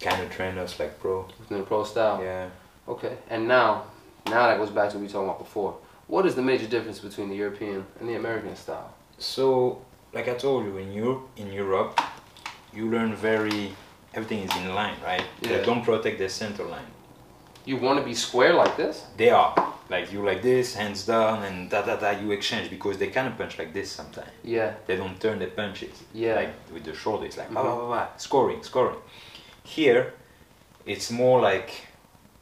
kind 0.00 0.22
of 0.22 0.30
trained 0.30 0.58
us 0.58 0.78
like 0.78 0.98
pro. 0.98 1.28
within 1.38 1.58
the 1.58 1.64
pro 1.64 1.84
style? 1.84 2.22
Yeah. 2.22 2.48
Okay. 2.88 3.16
And 3.28 3.46
now, 3.46 3.84
now 4.26 4.46
that 4.46 4.58
goes 4.58 4.70
back 4.70 4.90
to 4.90 4.96
what 4.96 5.00
we 5.00 5.06
were 5.06 5.12
talking 5.12 5.28
about 5.28 5.38
before. 5.38 5.76
What 6.06 6.24
is 6.24 6.34
the 6.34 6.42
major 6.42 6.66
difference 6.66 7.00
between 7.00 7.28
the 7.28 7.36
European 7.36 7.84
and 8.00 8.08
the 8.08 8.14
American 8.14 8.54
style? 8.56 8.94
So, 9.18 9.82
like 10.12 10.28
I 10.28 10.34
told 10.34 10.64
you, 10.66 10.76
in 10.76 10.92
Europe, 10.92 11.28
in 11.36 11.52
Europe, 11.52 12.00
you 12.72 12.90
learn 12.90 13.14
very 13.14 13.72
everything 14.14 14.40
is 14.40 14.56
in 14.56 14.74
line, 14.74 14.96
right? 15.04 15.24
Yeah. 15.42 15.58
They 15.58 15.64
don't 15.64 15.84
protect 15.84 16.18
the 16.18 16.28
center 16.28 16.64
line. 16.64 16.86
You 17.66 17.76
want 17.76 17.98
to 17.98 18.04
be 18.04 18.14
square 18.14 18.54
like 18.54 18.76
this? 18.76 19.04
They 19.16 19.30
are 19.30 19.52
like 19.90 20.12
you 20.12 20.24
like 20.24 20.40
this, 20.42 20.74
hands 20.74 21.04
down, 21.04 21.42
and 21.42 21.68
da 21.68 21.82
da 21.82 21.96
da. 21.96 22.10
You 22.10 22.30
exchange 22.30 22.70
because 22.70 22.96
they 22.98 23.08
kind 23.08 23.26
of 23.28 23.36
punch 23.36 23.58
like 23.58 23.72
this 23.74 23.90
sometimes. 23.90 24.30
Yeah. 24.44 24.74
They 24.86 24.96
don't 24.96 25.20
turn 25.20 25.38
the 25.40 25.46
punches. 25.46 26.02
Yeah. 26.14 26.36
Like 26.36 26.54
with 26.72 26.84
the 26.84 26.94
shoulder, 26.94 27.26
it's 27.26 27.36
like 27.36 27.50
ba 27.52 27.60
Mhm. 27.60 27.64
ba 27.64 27.76
ba 27.82 27.88
ba, 27.88 28.08
scoring, 28.16 28.62
scoring. 28.62 29.00
Here, 29.64 30.14
it's 30.86 31.10
more 31.10 31.40
like 31.40 31.70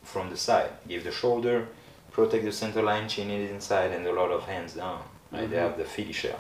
from 0.02 0.28
the 0.30 0.36
side. 0.36 0.70
Give 0.86 1.02
the 1.02 1.10
shoulder, 1.12 1.68
protect 2.12 2.44
the 2.44 2.52
center 2.52 2.82
line, 2.82 3.08
chin 3.08 3.30
it 3.30 3.50
inside, 3.50 3.90
and 3.92 4.06
a 4.06 4.12
lot 4.12 4.30
of 4.30 4.44
hands 4.44 4.74
down. 4.74 5.02
Right? 5.32 5.48
They 5.50 5.56
Mhm. 5.56 5.62
have 5.68 5.76
the 5.78 5.84
finisher. 5.84 6.36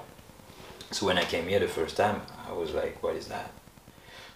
So 0.90 1.06
when 1.06 1.16
I 1.18 1.24
came 1.24 1.48
here 1.48 1.58
the 1.58 1.72
first 1.80 1.96
time, 1.96 2.20
I 2.48 2.52
was 2.52 2.70
like, 2.74 3.02
what 3.02 3.16
is 3.16 3.26
that? 3.28 3.50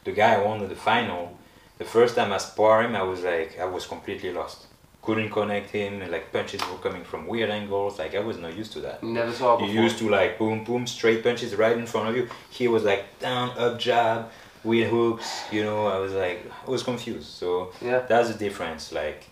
The 0.04 0.12
guy 0.12 0.38
won 0.38 0.66
the 0.66 0.74
final, 0.74 1.36
the 1.78 1.84
first 1.84 2.16
time 2.16 2.32
I 2.32 2.38
spar 2.38 2.82
him, 2.82 2.94
I 2.96 3.02
was 3.02 3.22
like, 3.22 3.58
I 3.58 3.64
was 3.64 3.86
completely 3.86 4.32
lost. 4.32 4.66
Couldn't 5.02 5.30
connect 5.30 5.70
him, 5.70 6.02
and 6.02 6.10
like 6.12 6.32
punches 6.32 6.60
were 6.70 6.76
coming 6.78 7.02
from 7.04 7.26
weird 7.26 7.50
angles. 7.50 7.98
Like 7.98 8.14
I 8.14 8.20
was 8.20 8.36
not 8.38 8.54
used 8.56 8.72
to 8.72 8.80
that. 8.80 9.02
Never 9.02 9.32
saw 9.32 9.58
it 9.58 9.66
You 9.70 9.82
used 9.82 9.98
to 9.98 10.10
like 10.10 10.38
boom, 10.38 10.64
boom, 10.64 10.86
straight 10.86 11.22
punches 11.22 11.54
right 11.54 11.76
in 11.78 11.86
front 11.86 12.08
of 12.10 12.16
you. 12.16 12.28
He 12.50 12.68
was 12.68 12.82
like 12.84 13.18
down, 13.18 13.50
up, 13.56 13.78
jab, 13.78 14.30
weird 14.64 14.90
hooks. 14.90 15.44
You 15.50 15.64
know, 15.64 15.86
I 15.86 15.98
was 15.98 16.12
like, 16.12 16.50
I 16.66 16.70
was 16.70 16.82
confused. 16.82 17.28
So 17.28 17.72
Yeah. 17.80 18.00
that's 18.00 18.28
the 18.30 18.38
difference. 18.38 18.92
Like, 18.92 19.24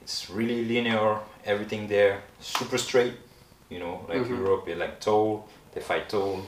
it's 0.00 0.30
really 0.30 0.64
linear, 0.64 1.18
everything 1.44 1.88
there, 1.88 2.22
super 2.40 2.78
straight. 2.78 3.14
You 3.68 3.80
know, 3.80 4.06
like 4.08 4.20
Mhm. 4.22 4.38
Europe, 4.38 4.66
they 4.66 4.74
like 4.76 5.00
tall, 5.00 5.48
they 5.74 5.80
fight 5.80 6.08
tall, 6.08 6.42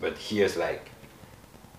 but 0.00 0.16
here's 0.18 0.56
like 0.56 0.88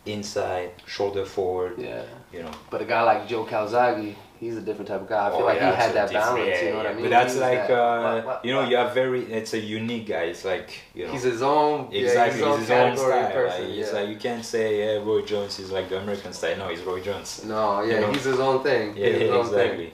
inside, 0.06 0.72
shoulder 0.86 1.26
forward. 1.26 1.76
Yeah. 1.78 2.04
You 2.32 2.44
know, 2.44 2.52
But 2.70 2.82
a 2.82 2.86
guy 2.86 3.02
like 3.04 3.28
Joe 3.28 3.46
Calzaghe, 3.46 4.16
he's 4.40 4.58
a 4.58 4.62
different 4.62 4.88
type 4.90 5.02
of 5.02 5.08
guy. 5.08 5.28
I 5.28 5.30
feel 5.30 5.40
Oh, 5.42 5.46
like 5.46 5.58
yeah, 5.60 5.70
he 5.72 5.76
had 5.82 5.94
that 5.94 6.12
balance. 6.12 6.48
yeah, 6.48 6.62
you 6.66 6.72
know 6.72 6.78
what. 6.78 6.88
I 6.88 6.94
mean? 6.94 7.02
But 7.04 7.10
that's 7.12 7.34
He's 7.34 7.42
like, 7.42 7.68
that- 7.68 7.72
uh, 7.80 8.14
what- 8.16 8.26
what- 8.26 8.46
you 8.46 8.52
know, 8.54 8.68
you 8.68 8.76
have 8.76 8.94
very. 8.94 9.22
It's 9.32 9.54
a 9.54 9.60
unique 9.60 10.08
guy. 10.08 10.24
It's 10.24 10.44
like 10.44 10.70
you 10.96 11.06
know. 11.06 11.12
He's 11.14 11.24
his 11.24 11.42
own. 11.42 11.88
yeah, 11.92 12.02
Exactly, 12.02 12.40
his 12.40 12.48
own 12.48 12.60
it's 12.60 12.70
his 12.70 12.72
own 12.72 12.98
style. 12.98 13.32
person. 13.32 13.70
like, 13.70 13.78
it's 13.80 13.94
like 13.94 14.10
you 14.10 14.16
can't 14.18 14.44
say, 14.44 14.80
yeah, 14.96 15.04
Roy 15.04 15.22
Jones 15.22 15.60
is 15.60 15.72
like 15.72 15.88
the 15.90 16.00
American 16.00 16.34
style. 16.34 16.58
No, 16.58 16.68
he's 16.70 16.82
Roy 16.82 17.00
Jones. 17.02 17.44
no, 17.46 17.82
yeah, 17.84 17.94
you 17.96 18.02
know? 18.02 18.12
he's 18.12 18.24
his 18.26 18.40
own 18.40 18.62
thing. 18.64 18.98
Yeah, 18.98 19.08
He's 19.10 19.20
his 19.22 19.32
own 19.32 19.46
thing. 19.46 19.60
exactly. 19.60 19.94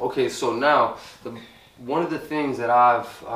Okay, 0.00 0.28
so 0.28 0.54
now 0.54 0.96
the 1.24 1.36
one 1.78 2.02
of 2.02 2.10
the 2.10 2.18
things 2.18 2.58
that 2.58 2.70
I've 2.70 3.10
uh, 3.26 3.30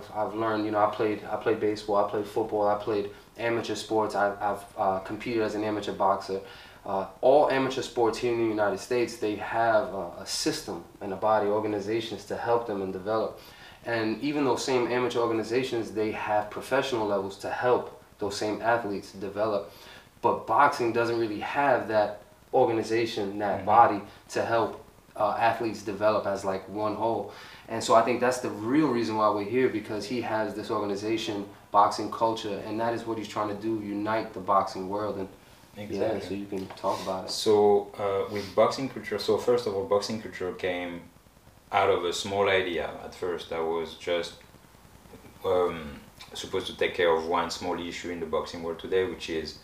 I've 0.00 0.04
I've 0.16 0.34
learned, 0.34 0.64
you 0.64 0.70
know, 0.70 0.78
I 0.84 0.90
played 0.90 1.20
I 1.30 1.36
played 1.36 1.60
baseball, 1.60 1.96
I 2.04 2.08
played 2.10 2.26
football, 2.26 2.66
I 2.66 2.76
played 2.76 3.10
amateur 3.40 3.74
sports. 3.74 4.14
I, 4.14 4.34
I've 4.40 4.64
uh, 4.78 4.98
competed 5.00 5.42
as 5.42 5.54
an 5.54 5.64
amateur 5.64 5.92
boxer. 5.92 6.40
Uh, 6.86 7.06
all 7.20 7.50
amateur 7.50 7.82
sports 7.82 8.18
here 8.18 8.32
in 8.32 8.38
the 8.38 8.48
United 8.48 8.78
States, 8.78 9.16
they 9.18 9.36
have 9.36 9.92
a, 9.92 10.12
a 10.20 10.26
system 10.26 10.84
and 11.00 11.12
a 11.12 11.16
body, 11.16 11.46
organizations 11.46 12.24
to 12.26 12.36
help 12.36 12.66
them 12.66 12.80
and 12.82 12.92
develop. 12.92 13.38
And 13.84 14.20
even 14.22 14.44
those 14.44 14.64
same 14.64 14.86
amateur 14.90 15.20
organizations, 15.20 15.90
they 15.92 16.12
have 16.12 16.50
professional 16.50 17.06
levels 17.06 17.36
to 17.38 17.50
help 17.50 18.02
those 18.18 18.36
same 18.36 18.60
athletes 18.62 19.12
develop. 19.12 19.72
But 20.22 20.46
boxing 20.46 20.92
doesn't 20.92 21.18
really 21.18 21.40
have 21.40 21.88
that 21.88 22.20
organization, 22.52 23.38
that 23.38 23.60
Mhm. 23.60 23.64
body 23.64 24.00
to 24.30 24.44
help 24.44 24.84
uh, 25.16 25.36
athletes 25.38 25.82
develop 25.82 26.24
as 26.26 26.44
like 26.44 26.66
one 26.68 26.94
whole. 26.94 27.32
And 27.68 27.82
so 27.84 27.94
I 27.94 28.02
think 28.02 28.20
that's 28.20 28.38
the 28.38 28.48
real 28.48 28.88
reason 28.88 29.16
why 29.16 29.28
we're 29.30 29.44
here 29.44 29.68
because 29.68 30.06
he 30.06 30.22
has 30.22 30.54
this 30.54 30.70
organization, 30.70 31.46
boxing 31.70 32.10
culture, 32.10 32.62
and 32.66 32.78
that 32.80 32.94
is 32.94 33.06
what 33.06 33.18
he's 33.18 33.28
trying 33.28 33.48
to 33.48 33.62
do: 33.62 33.80
unite 33.80 34.32
the 34.34 34.40
boxing 34.40 34.88
world. 34.88 35.18
And 35.18 35.28
yeah, 35.90 36.18
so 36.18 36.34
you 36.34 36.46
can 36.46 36.66
talk 36.68 37.00
about 37.02 37.26
it. 37.26 37.30
So 37.30 37.90
uh, 37.98 38.32
with 38.32 38.54
boxing 38.54 38.88
culture, 38.88 39.18
so 39.18 39.38
first 39.38 39.66
of 39.66 39.74
all, 39.74 39.84
boxing 39.84 40.20
culture 40.20 40.52
came 40.52 41.02
out 41.72 41.88
of 41.88 42.04
a 42.04 42.12
small 42.12 42.48
idea. 42.48 42.90
At 43.04 43.14
first, 43.14 43.52
I 43.52 43.60
was 43.60 43.94
just 43.94 44.34
um, 45.44 46.00
supposed 46.34 46.66
to 46.66 46.76
take 46.76 46.94
care 46.94 47.14
of 47.14 47.26
one 47.26 47.50
small 47.50 47.78
issue 47.80 48.10
in 48.10 48.20
the 48.20 48.26
boxing 48.26 48.62
world 48.62 48.78
today, 48.80 49.04
which 49.04 49.30
is 49.30 49.58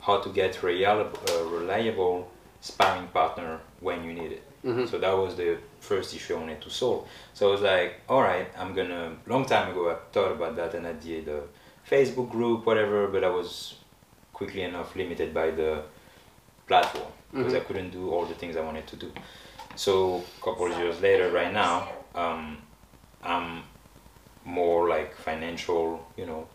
how 0.00 0.20
to 0.20 0.28
get 0.30 0.62
reliable, 0.62 1.18
uh, 1.30 1.44
reliable 1.44 2.30
sparring 2.60 3.08
partner 3.08 3.60
when 3.80 4.04
you 4.04 4.12
need 4.12 4.32
it. 4.32 4.42
Mhm. 4.64 4.88
So 4.88 4.98
that 4.98 5.12
was 5.16 5.34
the 5.36 5.58
first 5.80 6.14
issue 6.14 6.36
I 6.36 6.38
wanted 6.40 6.60
to 6.62 6.70
solve. 6.70 7.08
So 7.34 7.48
I 7.48 7.52
was 7.52 7.60
like, 7.62 8.00
all 8.08 8.22
right, 8.22 8.48
I'm 8.56 8.74
gonna. 8.74 9.16
Long 9.26 9.44
time 9.44 9.70
ago, 9.70 9.90
I 9.90 9.96
thought 10.12 10.32
about 10.32 10.54
that, 10.56 10.74
and 10.74 10.86
I 10.86 10.92
did 10.92 11.28
a 11.28 11.42
Facebook 11.90 12.30
group, 12.30 12.64
whatever. 12.64 13.08
But 13.08 13.24
I 13.24 13.28
was 13.30 13.74
quickly 14.32 14.62
enough 14.62 14.94
limited 14.96 15.34
by 15.34 15.50
the 15.50 15.82
platform 16.68 17.10
because 17.32 17.54
I 17.54 17.60
Mhm. 17.60 17.66
couldn't 17.66 17.90
do 17.90 18.10
all 18.12 18.24
the 18.24 18.34
things 18.34 18.56
I 18.56 18.60
wanted 18.60 18.86
to 18.88 18.96
do. 18.96 19.12
So 19.74 20.22
a 20.40 20.44
couple 20.44 20.66
of 20.70 20.78
years 20.78 21.00
later, 21.00 21.30
right 21.30 21.52
now, 21.52 21.88
um, 22.14 22.58
I'm 23.24 23.64
more 24.44 24.88
like 24.88 25.14
financial, 25.16 26.04
you 26.16 26.26
know, 26.26 26.46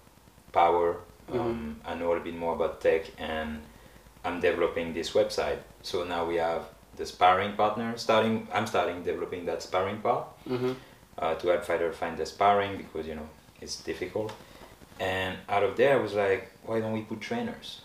power. 0.51 0.97
Um, 1.31 1.81
I 1.85 1.93
know 1.95 2.07
a 2.07 2.09
little 2.09 2.23
bit 2.23 2.35
more 2.35 2.53
about 2.53 2.79
tech, 2.79 3.03
and 3.17 3.61
I'm 4.23 4.39
developing 4.39 4.93
this 4.93 5.11
website. 5.11 5.59
So 5.81 6.03
now 6.05 6.25
we 6.25 6.35
have 6.35 6.63
the 6.97 7.05
sparring 7.05 7.53
partner. 7.53 7.97
Starting, 7.97 8.47
I'm 8.53 8.67
starting 8.67 9.03
developing 9.03 9.45
that 9.45 9.61
sparring 9.63 9.99
part 10.01 10.25
Mm-hmm. 10.49 10.71
uh, 11.17 11.35
to 11.35 11.47
help 11.47 11.63
fighter 11.63 11.91
find 11.93 12.17
the 12.17 12.25
sparring 12.25 12.77
because 12.77 13.07
you 13.07 13.15
know 13.15 13.29
it's 13.61 13.81
difficult. 13.83 14.31
And 14.99 15.37
out 15.47 15.63
of 15.63 15.77
there, 15.77 15.97
I 15.99 16.01
was 16.01 16.13
like, 16.13 16.51
why 16.65 16.79
don't 16.79 16.93
we 16.93 17.01
put 17.01 17.21
trainers? 17.21 17.81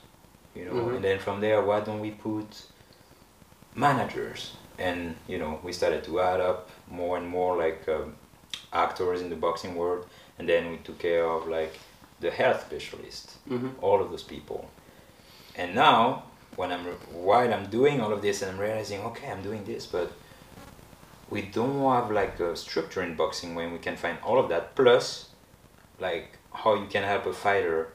You 0.55 0.65
know, 0.67 0.73
Mhm. 0.75 0.97
and 0.97 1.05
then 1.05 1.19
from 1.19 1.41
there, 1.41 1.61
why 1.63 1.81
don't 1.81 2.01
we 2.01 2.11
put 2.11 2.47
managers? 3.75 4.53
And 4.79 5.15
you 5.29 5.39
know, 5.39 5.61
we 5.63 5.73
started 5.73 6.05
to 6.05 6.21
add 6.21 6.41
up 6.41 6.69
more 6.91 7.17
and 7.19 7.29
more 7.29 7.57
like 7.57 7.87
um, 7.89 8.15
actors 8.73 9.21
in 9.23 9.29
the 9.31 9.37
boxing 9.37 9.75
world, 9.77 10.07
and 10.39 10.49
then 10.49 10.71
we 10.71 10.77
took 10.79 10.99
care 10.99 11.25
of 11.27 11.47
like 11.49 11.79
the 12.21 12.31
health 12.31 12.61
specialist, 12.67 13.33
Mm-hmm. 13.49 13.69
all 13.85 14.01
of 14.03 14.11
those 14.11 14.23
people. 14.23 14.69
And 15.57 15.75
now, 15.75 16.23
when 16.57 16.71
I'm 16.73 16.85
while 17.13 17.53
I'm 17.53 17.67
doing 17.71 18.01
all 18.01 18.13
of 18.13 18.23
this, 18.23 18.43
and 18.43 18.53
I'm 18.53 18.59
realizing, 18.59 19.01
okay, 19.01 19.31
I'm 19.31 19.43
doing 19.43 19.65
this, 19.65 19.87
but 19.87 20.13
we 21.31 21.43
don't 21.43 21.81
have 21.93 22.11
like 22.11 22.39
a 22.41 22.55
structure 22.57 23.03
in 23.03 23.17
boxing 23.17 23.55
when 23.55 23.73
we 23.73 23.79
can 23.79 23.97
find 23.97 24.19
all 24.25 24.39
of 24.39 24.49
that. 24.51 24.77
Plus, 24.77 25.31
like 25.99 26.39
how 26.53 26.75
you 26.75 26.87
can 26.87 27.03
help 27.05 27.27
a 27.27 27.33
fighter 27.33 27.89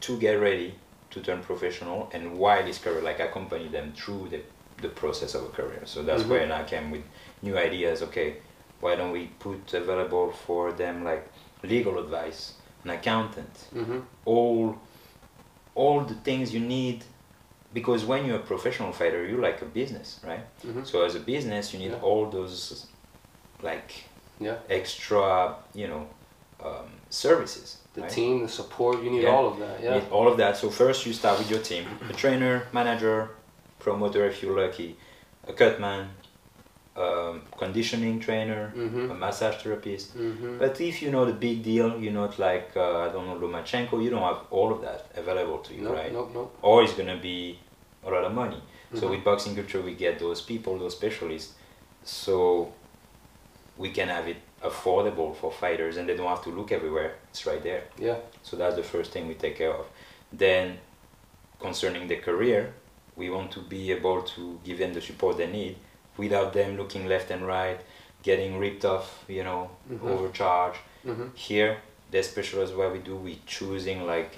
to 0.00 0.18
get 0.18 0.32
ready 0.34 0.74
to 1.10 1.20
turn 1.20 1.42
professional, 1.42 2.08
and 2.12 2.38
while 2.38 2.62
his 2.62 2.78
career, 2.78 3.02
like 3.02 3.20
accompany 3.20 3.68
them 3.68 3.92
through 3.92 4.28
the 4.30 4.42
the 4.82 4.88
process 4.88 5.34
of 5.34 5.44
a 5.44 5.48
career. 5.50 5.82
So 5.84 6.02
that's 6.02 6.22
Mhm. 6.22 6.30
when 6.30 6.52
I 6.52 6.64
came 6.64 6.90
with 6.90 7.02
new 7.42 7.56
ideas. 7.58 8.02
Okay, 8.02 8.36
why 8.80 8.96
don't 8.96 9.12
we 9.12 9.26
put 9.38 9.74
available 9.74 10.32
for 10.32 10.72
them 10.72 11.04
like 11.04 11.24
legal 11.62 11.98
advice, 11.98 12.54
an 12.84 12.90
accountant, 12.90 13.66
Mm-hmm. 13.74 14.00
all 14.24 14.78
all 15.74 16.00
the 16.04 16.14
things 16.14 16.52
you 16.54 16.60
need 16.60 17.04
because 17.72 18.04
when 18.04 18.26
you're 18.26 18.36
a 18.44 18.46
professional 18.52 18.92
fighter 18.92 19.24
you're 19.26 19.40
like 19.48 19.60
a 19.62 19.64
business 19.80 20.18
right 20.24 20.44
Mhm. 20.66 20.84
so 20.86 21.02
as 21.04 21.14
a 21.14 21.20
business 21.20 21.72
you 21.72 21.78
need 21.78 21.92
Yeah. 21.92 22.02
all 22.08 22.26
those 22.30 22.86
like 23.62 23.90
Yeah. 24.40 24.56
extra 24.68 25.54
you 25.74 25.86
know 25.88 26.06
um, 26.64 26.90
services 27.08 27.76
The 27.94 28.02
right? 28.02 28.10
team, 28.10 28.42
the 28.42 28.48
support, 28.48 29.02
you 29.02 29.10
need 29.10 29.22
Yeah. 29.24 29.34
all 29.34 29.46
of 29.48 29.58
that. 29.58 29.80
You 29.80 29.88
Yeah. 29.88 29.94
need 29.98 30.08
all 30.12 30.26
of 30.28 30.36
that 30.42 30.56
so 30.56 30.70
first 30.70 31.06
you 31.06 31.12
start 31.12 31.38
with 31.40 31.50
your 31.50 31.60
team 31.70 31.84
a 32.08 32.12
trainer 32.12 32.54
manager 32.72 33.16
promoter 33.78 34.22
if 34.26 34.42
you're 34.42 34.58
lucky 34.66 34.96
a 35.48 35.52
cutman 35.52 36.02
um, 36.96 37.42
conditioning 37.56 38.18
trainer 38.20 38.72
Mhm. 38.76 39.10
a 39.10 39.14
massage 39.14 39.56
therapist 39.62 40.16
Mm-hmm. 40.16 40.58
but 40.58 40.80
if 40.80 41.00
you 41.02 41.10
know 41.10 41.24
the 41.24 41.32
big 41.32 41.62
deal, 41.62 41.98
you're 42.00 42.12
not 42.12 42.38
like 42.38 42.68
uh, 42.76 42.98
I 43.06 43.08
don't 43.12 43.26
know 43.28 43.36
Lomachenko, 43.46 44.02
you 44.02 44.10
don't 44.10 44.22
have 44.22 44.40
all 44.50 44.72
of 44.72 44.80
that 44.82 45.06
available 45.16 45.58
to 45.58 45.74
you, 45.74 45.82
Nope, 45.82 45.94
right? 45.96 46.12
nope, 46.12 46.30
nope. 46.34 46.58
Or 46.62 46.82
it's 46.82 46.94
gonna 46.94 47.16
be 47.16 47.58
a 48.04 48.10
lot 48.10 48.24
of 48.24 48.32
money. 48.34 48.60
So 48.94 49.06
Mhm. 49.06 49.10
with 49.10 49.24
boxing 49.24 49.54
culture, 49.54 49.80
we 49.82 49.94
get 49.94 50.18
those 50.18 50.40
people, 50.42 50.78
those 50.78 50.96
specialists, 50.96 51.54
so 52.04 52.72
we 53.78 53.90
can 53.90 54.08
have 54.08 54.26
it 54.28 54.36
affordable 54.62 55.34
for 55.36 55.50
fighters, 55.52 55.96
and 55.96 56.08
they 56.08 56.16
don't 56.16 56.26
have 56.28 56.42
to 56.44 56.50
look 56.50 56.72
everywhere. 56.72 57.14
It's 57.30 57.46
right 57.46 57.62
there. 57.62 57.84
Yeah. 57.98 58.16
So 58.42 58.56
that's 58.56 58.74
the 58.76 58.82
first 58.82 59.12
thing 59.12 59.28
we 59.28 59.34
take 59.34 59.56
care 59.56 59.72
of. 59.72 59.86
Then, 60.32 60.78
concerning 61.60 62.08
the 62.08 62.16
career, 62.16 62.74
we 63.16 63.30
want 63.30 63.50
to 63.52 63.60
be 63.60 63.92
able 63.92 64.22
to 64.22 64.58
give 64.64 64.78
them 64.78 64.92
the 64.92 65.00
support 65.00 65.36
they 65.36 65.46
need 65.46 65.76
without 66.22 66.52
them 66.52 66.70
looking 66.80 67.04
left 67.12 67.28
and 67.34 67.42
right, 67.56 67.80
getting 68.28 68.52
ripped 68.64 68.84
off, 68.94 69.08
you 69.28 69.42
know, 69.48 69.62
Mhm. 69.90 70.04
overcharged. 70.14 70.78
Mm-hmm. 71.06 71.28
Here, 71.48 71.72
the 72.12 72.22
specialized 72.22 72.74
what 72.76 72.92
we 72.92 72.98
do, 73.10 73.14
we 73.16 73.34
choosing 73.46 73.98
like 74.14 74.32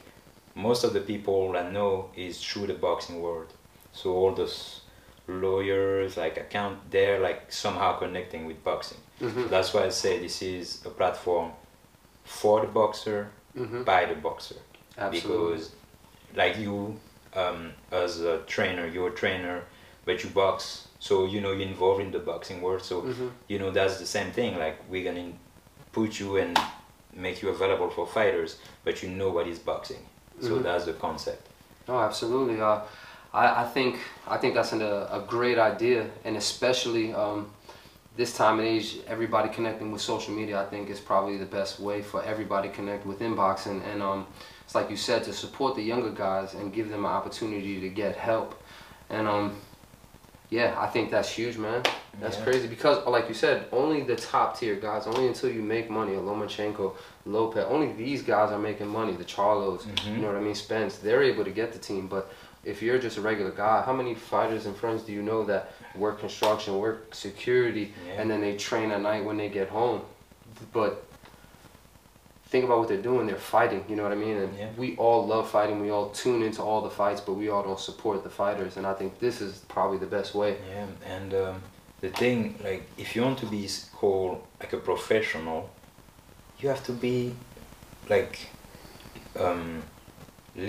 most 0.54 0.84
of 0.86 0.92
the 0.96 1.00
people 1.12 1.56
I 1.62 1.64
know 1.76 1.92
is 2.26 2.34
through 2.46 2.66
the 2.72 2.78
boxing 2.86 3.18
world. 3.24 3.50
So 3.92 4.06
all 4.20 4.32
those 4.34 4.80
lawyers, 5.26 6.16
like 6.16 6.36
account, 6.38 6.78
they're 6.90 7.20
like 7.28 7.40
somehow 7.52 7.98
connecting 7.98 8.46
with 8.46 8.62
boxing. 8.64 8.98
Mm-hmm. 9.20 9.48
That's 9.48 9.72
why 9.74 9.82
I 9.86 9.90
say 9.90 10.18
this 10.18 10.42
is 10.42 10.84
a 10.86 10.90
platform 10.90 11.52
for 12.24 12.60
the 12.60 12.66
boxer 12.80 13.30
Mm-hmm. 13.56 13.82
by 13.84 14.06
the 14.06 14.14
boxer 14.14 14.54
Absolutely. 14.96 15.52
because 15.52 15.70
like 16.34 16.56
you 16.64 16.98
um, 17.36 17.70
as 17.90 18.22
a 18.22 18.38
trainer 18.54 18.86
you're 18.86 19.08
a 19.08 19.14
trainer 19.22 19.56
but 20.06 20.24
you 20.24 20.30
box 20.30 20.88
so 21.02 21.26
you 21.26 21.40
know 21.40 21.50
you're 21.50 21.68
involved 21.74 22.00
in 22.00 22.12
the 22.12 22.18
boxing 22.30 22.62
world 22.62 22.80
so 22.90 23.02
Mhm. 23.02 23.30
you 23.48 23.58
know 23.58 23.70
that's 23.78 23.96
the 23.98 24.06
same 24.06 24.30
thing 24.38 24.50
like 24.64 24.76
we're 24.88 25.04
gonna 25.10 25.32
put 25.98 26.20
you 26.20 26.36
and 26.42 26.56
make 27.26 27.42
you 27.42 27.48
available 27.56 27.90
for 27.96 28.06
fighters 28.06 28.50
but 28.84 29.02
you 29.02 29.08
know 29.18 29.28
what 29.36 29.46
is 29.48 29.58
boxing 29.58 30.02
so 30.40 30.50
Mhm. 30.50 30.62
that's 30.62 30.84
the 30.84 30.92
concept 31.06 31.42
Oh, 31.88 31.98
absolutely. 31.98 32.60
Uh, 32.60 32.78
I, 33.34 33.44
I 33.62 33.64
think 33.74 33.92
I 34.34 34.36
think 34.40 34.54
that's 34.54 34.72
an, 34.72 34.82
a, 34.82 34.96
a 35.18 35.20
great 35.34 35.58
idea, 35.72 36.00
and 36.24 36.36
especially 36.36 37.12
um, 37.12 37.38
this 38.16 38.36
time 38.36 38.60
and 38.60 38.68
age, 38.68 38.88
everybody 39.14 39.48
connecting 39.48 39.90
with 39.92 40.00
social 40.00 40.32
media. 40.40 40.56
I 40.64 40.66
think 40.72 40.88
is 40.90 41.00
probably 41.00 41.36
the 41.38 41.50
best 41.58 41.80
way 41.80 41.98
for 42.10 42.20
everybody 42.32 42.68
to 42.68 42.74
connect 42.78 43.04
within 43.04 43.34
boxing. 43.34 43.82
And 43.90 44.00
um, 44.00 44.26
it's 44.64 44.76
like 44.78 44.88
you 44.90 44.96
said, 44.96 45.24
to 45.24 45.32
support 45.32 45.74
the 45.74 45.82
younger 45.92 46.10
guys 46.26 46.54
and 46.54 46.72
give 46.72 46.88
them 46.88 47.04
an 47.04 47.10
opportunity 47.18 47.80
to 47.80 47.88
get 48.02 48.14
help. 48.16 48.50
And 49.10 49.26
um, 49.26 49.46
yeah, 50.52 50.74
I 50.78 50.86
think 50.86 51.10
that's 51.10 51.30
huge, 51.30 51.56
man. 51.56 51.82
That's 52.20 52.36
Yeah. 52.36 52.44
crazy 52.44 52.68
because, 52.68 53.04
like 53.06 53.26
you 53.28 53.34
said, 53.34 53.64
only 53.72 54.02
the 54.02 54.16
top 54.16 54.58
tier 54.58 54.74
guys, 54.74 55.06
only 55.06 55.26
until 55.26 55.50
you 55.50 55.62
make 55.62 55.88
money, 55.88 56.12
a 56.14 56.18
Lomachenko, 56.18 56.92
Lopez, 57.24 57.64
only 57.70 57.92
these 57.94 58.22
guys 58.22 58.52
are 58.52 58.58
making 58.58 58.88
money. 58.88 59.14
The 59.14 59.24
Charlos, 59.24 59.80
Mhm. 59.84 60.06
you 60.16 60.18
know 60.18 60.28
what 60.28 60.36
I 60.36 60.40
mean, 60.40 60.54
Spence, 60.54 60.98
they're 60.98 61.22
able 61.22 61.44
to 61.44 61.50
get 61.50 61.72
the 61.72 61.78
team. 61.78 62.06
But 62.06 62.30
if 62.64 62.82
you're 62.82 62.98
just 62.98 63.16
a 63.16 63.22
regular 63.22 63.50
guy, 63.50 63.80
how 63.80 63.94
many 63.94 64.14
fighters 64.14 64.66
and 64.66 64.76
friends 64.76 65.02
do 65.04 65.12
you 65.12 65.22
know 65.22 65.42
that 65.44 65.72
work 65.96 66.20
construction, 66.20 66.78
work 66.78 67.14
security, 67.14 67.94
Yeah. 68.06 68.20
and 68.20 68.30
then 68.30 68.42
they 68.42 68.54
train 68.58 68.90
at 68.92 69.00
night 69.00 69.24
when 69.24 69.38
they 69.38 69.48
get 69.48 69.68
home? 69.70 70.02
But 70.74 71.02
think 72.52 72.64
about 72.66 72.78
what 72.80 72.88
they're 72.88 73.06
doing. 73.10 73.26
They're 73.26 73.46
fighting. 73.58 73.82
You 73.88 73.96
know 73.96 74.02
what 74.06 74.12
I 74.18 74.20
mean? 74.26 74.36
And 74.44 74.52
Yeah. 74.58 74.68
we 74.76 74.88
all 75.04 75.20
love 75.34 75.46
fighting. 75.56 75.76
We 75.86 75.90
all 75.96 76.08
tune 76.22 76.42
into 76.48 76.62
all 76.68 76.82
the 76.88 76.94
fights, 77.02 77.20
but 77.26 77.34
we 77.42 77.46
all 77.52 77.62
don't 77.68 77.80
support 77.90 78.22
the 78.28 78.34
fighters. 78.42 78.72
And 78.76 78.84
I 78.92 78.94
think 79.00 79.10
this 79.26 79.36
is 79.46 79.52
probably 79.74 79.98
the 80.06 80.12
best 80.18 80.30
way. 80.40 80.52
yeah 80.74 80.86
and 81.16 81.30
um, 81.44 81.56
the 82.04 82.10
thing 82.22 82.38
like 82.68 82.82
if 83.04 83.08
you 83.14 83.20
want 83.26 83.38
to 83.44 83.46
be 83.58 83.64
called 84.00 84.34
like 84.60 84.72
a 84.78 84.80
professional, 84.90 85.60
you 86.60 86.66
have 86.72 86.82
to 86.90 86.92
be 87.06 87.16
like 88.14 88.34
um, 89.44 89.82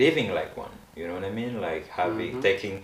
living 0.02 0.28
like 0.38 0.52
one. 0.56 0.74
You 0.96 1.04
know 1.08 1.14
what 1.18 1.24
I 1.32 1.34
mean? 1.40 1.60
Like 1.68 1.84
having 2.02 2.32
Mhm. 2.36 2.42
taking 2.50 2.74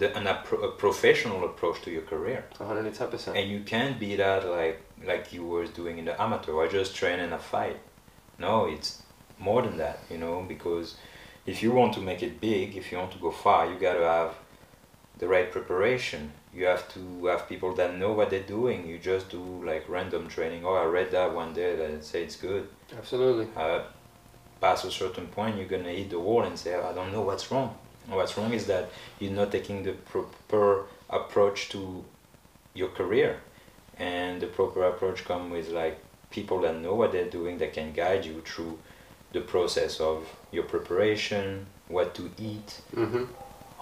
the 0.00 0.06
an 0.20 0.24
appro- 0.34 0.62
a 0.68 0.70
professional 0.84 1.40
approach 1.50 1.78
to 1.84 1.90
your 1.96 2.02
career, 2.12 2.40
110%. 2.58 3.36
and 3.38 3.46
you 3.52 3.60
can't 3.72 3.96
be 4.04 4.10
that 4.24 4.40
like 4.60 4.78
like 5.10 5.24
you 5.36 5.42
were 5.52 5.66
doing 5.80 5.96
in 6.00 6.04
the 6.10 6.14
amateur. 6.26 6.52
I 6.64 6.66
just 6.80 6.90
train 7.00 7.18
and 7.24 7.32
I 7.34 7.38
fight. 7.56 7.78
No, 8.38 8.66
it's 8.66 9.02
more 9.38 9.62
than 9.62 9.76
that. 9.78 10.00
You 10.10 10.18
know, 10.18 10.44
because 10.46 10.96
if 11.46 11.62
you 11.62 11.72
want 11.72 11.94
to 11.94 12.00
make 12.00 12.22
it 12.22 12.40
big, 12.40 12.76
if 12.76 12.90
you 12.90 12.98
want 12.98 13.12
to 13.12 13.18
go 13.18 13.30
far, 13.30 13.70
you 13.70 13.78
gotta 13.78 14.04
have 14.04 14.34
the 15.18 15.28
right 15.28 15.50
preparation. 15.50 16.32
You 16.54 16.66
have 16.66 16.88
to 16.94 17.26
have 17.26 17.48
people 17.48 17.74
that 17.74 17.96
know 17.98 18.12
what 18.12 18.30
they're 18.30 18.42
doing. 18.42 18.86
You 18.86 18.98
just 18.98 19.28
do 19.28 19.42
like 19.64 19.88
random 19.88 20.28
training. 20.28 20.64
Oh, 20.64 20.74
I 20.74 20.84
read 20.84 21.10
that 21.10 21.34
one 21.34 21.52
day 21.52 21.76
that 21.76 22.04
say 22.04 22.22
it's 22.22 22.36
good. 22.36 22.68
Absolutely. 22.96 23.48
Uh, 23.56 23.82
past 24.60 24.84
a 24.84 24.90
certain 24.90 25.26
point, 25.26 25.56
you're 25.56 25.66
gonna 25.66 25.90
hit 25.90 26.10
the 26.10 26.18
wall 26.18 26.42
and 26.42 26.58
say, 26.58 26.74
I 26.74 26.92
don't 26.92 27.12
know 27.12 27.22
what's 27.22 27.50
wrong. 27.50 27.76
What's 28.08 28.36
wrong 28.36 28.52
is 28.52 28.66
that 28.66 28.90
you're 29.18 29.32
not 29.32 29.50
taking 29.50 29.82
the 29.82 29.92
proper 29.92 30.86
approach 31.08 31.68
to 31.70 32.04
your 32.74 32.88
career, 32.88 33.40
and 33.98 34.40
the 34.40 34.46
proper 34.46 34.84
approach 34.84 35.24
comes 35.24 35.50
with 35.52 35.68
like 35.70 35.98
people 36.34 36.60
that 36.62 36.76
know 36.84 36.94
what 36.94 37.12
they're 37.12 37.30
doing 37.30 37.58
that 37.58 37.72
can 37.72 37.92
guide 37.92 38.24
you 38.24 38.42
through 38.44 38.78
the 39.32 39.40
process 39.40 40.00
of 40.00 40.18
your 40.52 40.64
preparation, 40.64 41.66
what 41.88 42.14
to 42.14 42.30
eat, 42.38 42.80
hmm 42.94 43.24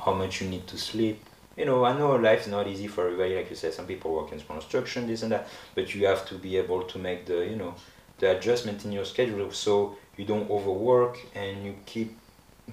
how 0.05 0.13
much 0.13 0.41
you 0.41 0.49
need 0.49 0.67
to 0.67 0.77
sleep. 0.77 1.19
You 1.57 1.65
know, 1.65 1.85
I 1.85 1.97
know 1.97 2.17
life's 2.17 2.49
not 2.49 2.67
easy 2.67 2.89
for 2.89 3.05
everybody. 3.05 3.37
Like 3.37 3.51
you 3.51 3.55
said, 3.57 3.73
some 3.73 3.87
people 3.87 4.13
work 4.13 4.33
in 4.33 4.41
construction, 4.41 5.07
this 5.07 5.23
and 5.23 5.31
that, 5.31 5.47
but 5.77 5.95
you 5.95 6.07
have 6.07 6.27
to 6.31 6.35
be 6.35 6.57
able 6.57 6.83
to 6.93 6.99
make 6.99 7.25
the, 7.27 7.39
you 7.47 7.55
know, 7.55 7.73
the 8.19 8.37
adjustment 8.37 8.85
in 8.85 8.91
your 8.91 9.05
schedule 9.05 9.53
so 9.53 9.97
you 10.17 10.25
don't 10.25 10.51
overwork 10.51 11.19
and 11.37 11.65
you 11.65 11.75
keep 11.87 12.17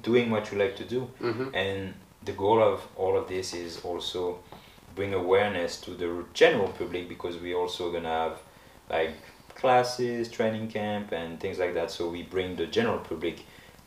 doing 0.01 0.31
what 0.31 0.51
you 0.51 0.57
like 0.57 0.75
to 0.77 0.85
do. 0.95 1.01
hmm 1.19 1.49
And 1.53 1.93
the 2.25 2.31
goal 2.33 2.59
of 2.71 2.87
all 2.95 3.15
of 3.15 3.27
this 3.27 3.53
is 3.53 3.71
also 3.83 4.39
bring 4.95 5.13
awareness 5.13 5.79
to 5.81 5.91
the 5.91 6.25
general 6.33 6.69
public 6.79 7.07
because 7.07 7.35
we 7.45 7.53
also 7.53 7.91
gonna 7.91 8.15
have 8.25 8.37
like 8.89 9.17
classes, 9.59 10.29
training 10.29 10.67
camp, 10.69 11.11
and 11.11 11.39
things 11.39 11.59
like 11.59 11.73
that. 11.73 11.91
So 11.91 12.09
we 12.09 12.23
bring 12.23 12.55
the 12.55 12.65
general 12.65 12.99
public 12.99 13.37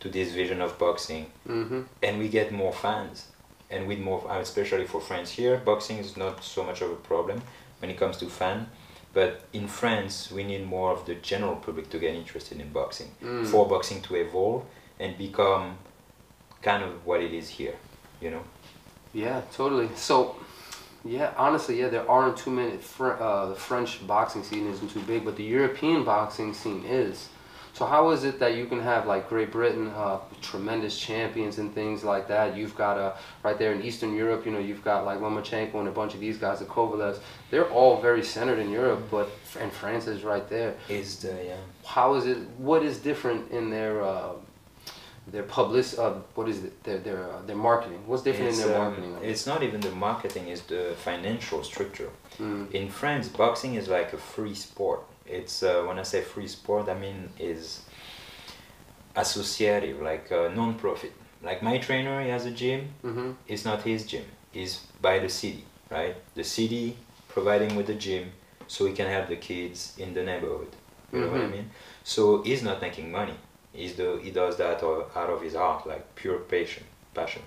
to 0.01 0.09
this 0.09 0.33
vision 0.33 0.61
of 0.61 0.79
boxing 0.79 1.27
hmm 1.47 1.83
and 2.03 2.19
we 2.19 2.29
get 2.29 2.51
more 2.51 2.73
fans 2.73 3.29
and 3.71 3.87
with 3.87 4.01
more 4.01 4.21
uh, 4.29 4.41
especially 4.41 4.85
for 4.93 5.01
france 5.01 5.31
here 5.31 5.57
boxing 5.65 5.99
is 5.99 6.17
not 6.17 6.43
so 6.43 6.65
much 6.65 6.83
of 6.83 6.91
a 6.91 7.01
problem 7.11 7.41
when 7.81 7.89
it 7.93 7.97
comes 7.97 8.17
to 8.17 8.27
fan 8.27 8.67
but 9.15 9.31
in 9.53 9.69
france 9.69 10.15
we 10.37 10.43
need 10.43 10.67
more 10.67 10.91
of 10.91 11.07
the 11.07 11.15
general 11.31 11.55
public 11.67 11.89
to 11.89 11.99
get 12.01 12.15
interested 12.23 12.61
in 12.61 12.69
boxing 12.73 13.11
Mm. 13.23 13.47
for 13.47 13.69
boxing 13.69 14.01
to 14.03 14.17
evolve 14.17 14.63
and 14.99 15.17
become 15.17 15.65
kind 16.63 16.83
of 16.83 17.07
what 17.07 17.21
it 17.21 17.33
is 17.33 17.49
here 17.59 17.77
you 18.21 18.31
know 18.35 18.43
Yeah, 19.15 19.43
totally. 19.59 19.89
So, 19.95 20.35
yeah, 21.05 21.33
honestly, 21.37 21.81
yeah, 21.81 21.89
there 21.89 22.09
aren't 22.11 22.37
too 22.37 22.51
many. 22.51 22.77
Fr- 22.77 23.13
uh, 23.13 23.47
the 23.47 23.55
French 23.55 24.07
boxing 24.07 24.45
scene 24.45 24.67
isn't 24.69 24.89
too 24.91 25.01
big, 25.01 25.25
but 25.25 25.37
the 25.37 25.45
European 25.45 26.05
boxing 26.05 26.55
scene 26.55 26.85
is. 26.85 27.29
So 27.75 27.87
how 27.87 28.11
is 28.11 28.25
it 28.25 28.39
that 28.39 28.55
you 28.55 28.67
can 28.67 28.81
have 28.81 29.07
like 29.07 29.31
Great 29.31 29.51
Britain, 29.51 29.89
uh, 29.97 30.19
tremendous 30.43 30.99
champions 30.99 31.59
and 31.59 31.75
things 31.75 32.05
like 32.05 32.29
that? 32.29 32.55
You've 32.55 32.77
got 32.77 32.99
uh, 32.99 33.15
right 33.43 33.59
there 33.59 33.73
in 33.73 33.83
Eastern 33.83 34.15
Europe, 34.15 34.45
you 34.45 34.53
know, 34.53 34.59
you've 34.59 34.85
got 34.85 35.07
like 35.07 35.21
Lomachenko 35.21 35.77
and 35.77 35.89
a 35.89 35.91
bunch 35.91 36.13
of 36.13 36.21
these 36.21 36.37
guys, 36.37 36.59
the 36.59 36.67
Kovalevs. 36.67 37.21
They're 37.51 37.71
all 37.71 38.01
very 38.01 38.23
centered 38.23 38.59
in 38.59 38.71
Europe, 38.71 39.09
but 39.11 39.31
and 39.59 39.73
France 39.73 40.07
is 40.07 40.23
right 40.23 40.47
there. 40.51 40.75
is 40.89 41.21
the 41.21 41.33
yeah 41.45 41.57
How 41.87 42.15
is 42.15 42.27
it? 42.27 42.39
What 42.59 42.83
is 42.83 42.99
different 42.99 43.51
in 43.51 43.71
their 43.71 44.03
uh, 44.03 44.33
their 45.27 45.45
public? 45.45 45.87
Uh, 45.99 46.15
what 46.35 46.49
is 46.49 46.65
it? 46.65 46.83
Their 46.85 46.99
their 46.99 47.23
uh, 47.33 47.43
their 47.47 47.57
marketing? 47.57 48.03
What's 48.07 48.23
different 48.23 48.49
it's, 48.51 48.61
in 48.61 48.69
their 48.69 48.79
um, 48.81 48.85
marketing? 48.85 49.17
it's 49.23 49.47
not 49.47 49.63
even 49.63 49.81
the 49.81 49.91
marketing 49.93 50.49
it's 50.49 50.63
the 50.63 50.95
financial 51.05 51.63
structure 51.63 52.11
Mm. 52.39 52.73
in 52.73 52.89
France, 52.89 53.29
boxing 53.29 53.75
is 53.75 53.89
like 53.89 54.13
a 54.15 54.17
free 54.19 54.55
sport. 54.55 55.01
It's 55.27 55.63
uh, 55.63 55.85
when 55.87 55.99
I 55.99 56.03
say 56.03 56.23
free 56.23 56.49
sport, 56.49 56.89
I 56.89 56.95
mean 56.95 57.29
is 57.39 57.83
associative, 59.17 60.01
like 60.01 60.31
a 60.31 60.51
non-profit. 60.55 61.13
Like 61.43 61.63
my 61.63 61.79
trainer, 61.79 62.23
he 62.23 62.31
has 62.31 62.47
a 62.47 62.51
gym. 62.51 62.89
Mm-hmm. 63.05 63.33
It's 63.47 63.65
not 63.65 63.83
his 63.83 64.07
gym. 64.07 64.25
It's 64.55 64.77
by 65.01 65.19
the 65.19 65.29
city, 65.29 65.65
right? 65.91 66.17
The 66.35 66.45
city 66.45 66.97
providing 67.29 67.77
with 67.77 67.87
the 67.87 67.95
gym, 67.95 68.33
so 68.67 68.87
he 68.87 68.93
can 68.93 69.09
help 69.09 69.29
the 69.29 69.37
kids 69.37 69.95
in 69.99 70.15
the 70.15 70.23
neighborhood. 70.23 70.69
You 71.13 71.21
know 71.21 71.29
what 71.31 71.41
I 71.41 71.45
Mhm. 71.45 71.51
mean? 71.51 71.71
So 72.05 72.43
he's 72.43 72.63
not 72.63 72.81
making 72.81 73.11
money. 73.13 73.35
He's 73.73 73.95
the 73.95 74.19
he 74.23 74.31
does 74.31 74.57
that 74.59 74.83
out 74.83 75.31
of 75.31 75.43
his 75.43 75.55
heart, 75.55 75.87
like 75.87 76.15
pure 76.15 76.39
passion. 76.39 76.85
Passion. 77.15 77.43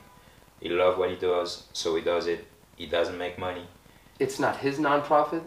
He 0.60 0.70
loves 0.70 0.98
what 0.98 1.10
he 1.10 1.16
does, 1.16 1.64
so 1.74 1.96
he 1.96 2.02
does 2.02 2.28
it. 2.28 2.46
He 2.76 2.88
doesn't 2.88 3.18
make 3.18 3.38
money. 3.38 3.68
It's 4.20 4.40
not 4.40 4.58
his 4.58 4.80
nonprofit. 4.80 5.44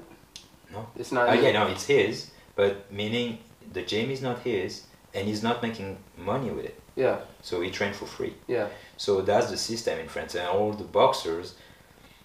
No. 0.73 0.87
It's 0.97 1.13
not. 1.13 1.29
Uh, 1.29 1.33
yeah, 1.33 1.53
no, 1.53 1.67
it's 1.69 1.87
his, 1.87 2.31
but 2.55 2.91
meaning 2.93 3.39
the 3.73 3.83
gym 3.83 4.11
is 4.11 4.23
not 4.23 4.41
his, 4.41 4.85
and 5.15 5.27
he's 5.27 5.43
not 5.43 5.63
making 5.63 5.99
money 6.17 6.51
with 6.51 6.67
it. 6.67 6.81
Yeah. 6.95 7.19
So 7.43 7.61
he 7.61 7.71
trained 7.71 7.97
for 7.97 8.07
free. 8.07 8.35
Yeah. 8.47 8.69
So 8.97 9.23
that's 9.23 9.51
the 9.51 9.57
system 9.57 9.99
in 9.99 10.09
France, 10.09 10.35
and 10.35 10.47
all 10.49 10.73
the 10.73 10.85
boxers, 10.85 11.55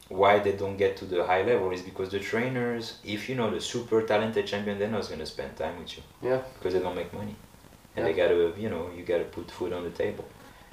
why 0.10 0.39
they 0.39 0.52
don't 0.52 0.78
get 0.78 0.98
to 0.98 1.06
the 1.06 1.26
high 1.26 1.44
level 1.44 1.72
is 1.72 1.82
because 1.82 2.10
the 2.10 2.20
trainers, 2.20 2.98
if 3.04 3.30
you 3.30 3.36
know 3.36 3.50
the 3.50 3.62
super 3.62 4.02
talented 4.04 4.46
champion, 4.46 4.78
they're 4.78 4.89
not 4.89 5.08
gonna 5.10 5.26
spend 5.26 5.56
time 5.56 5.80
with 5.80 5.98
you 5.98 6.04
Yeah. 6.22 6.42
because 6.56 6.74
they 6.74 6.80
don't 6.80 6.96
make 6.96 7.13
money, 7.13 7.36
and 7.95 8.06
Yeah. 8.06 8.12
they 8.12 8.13
gotta, 8.13 8.53
you 8.60 8.69
know, 8.69 8.89
you 8.95 9.03
gotta 9.03 9.25
put 9.25 9.51
food 9.51 9.73
on 9.73 9.84
the 9.84 9.91
table, 9.91 10.25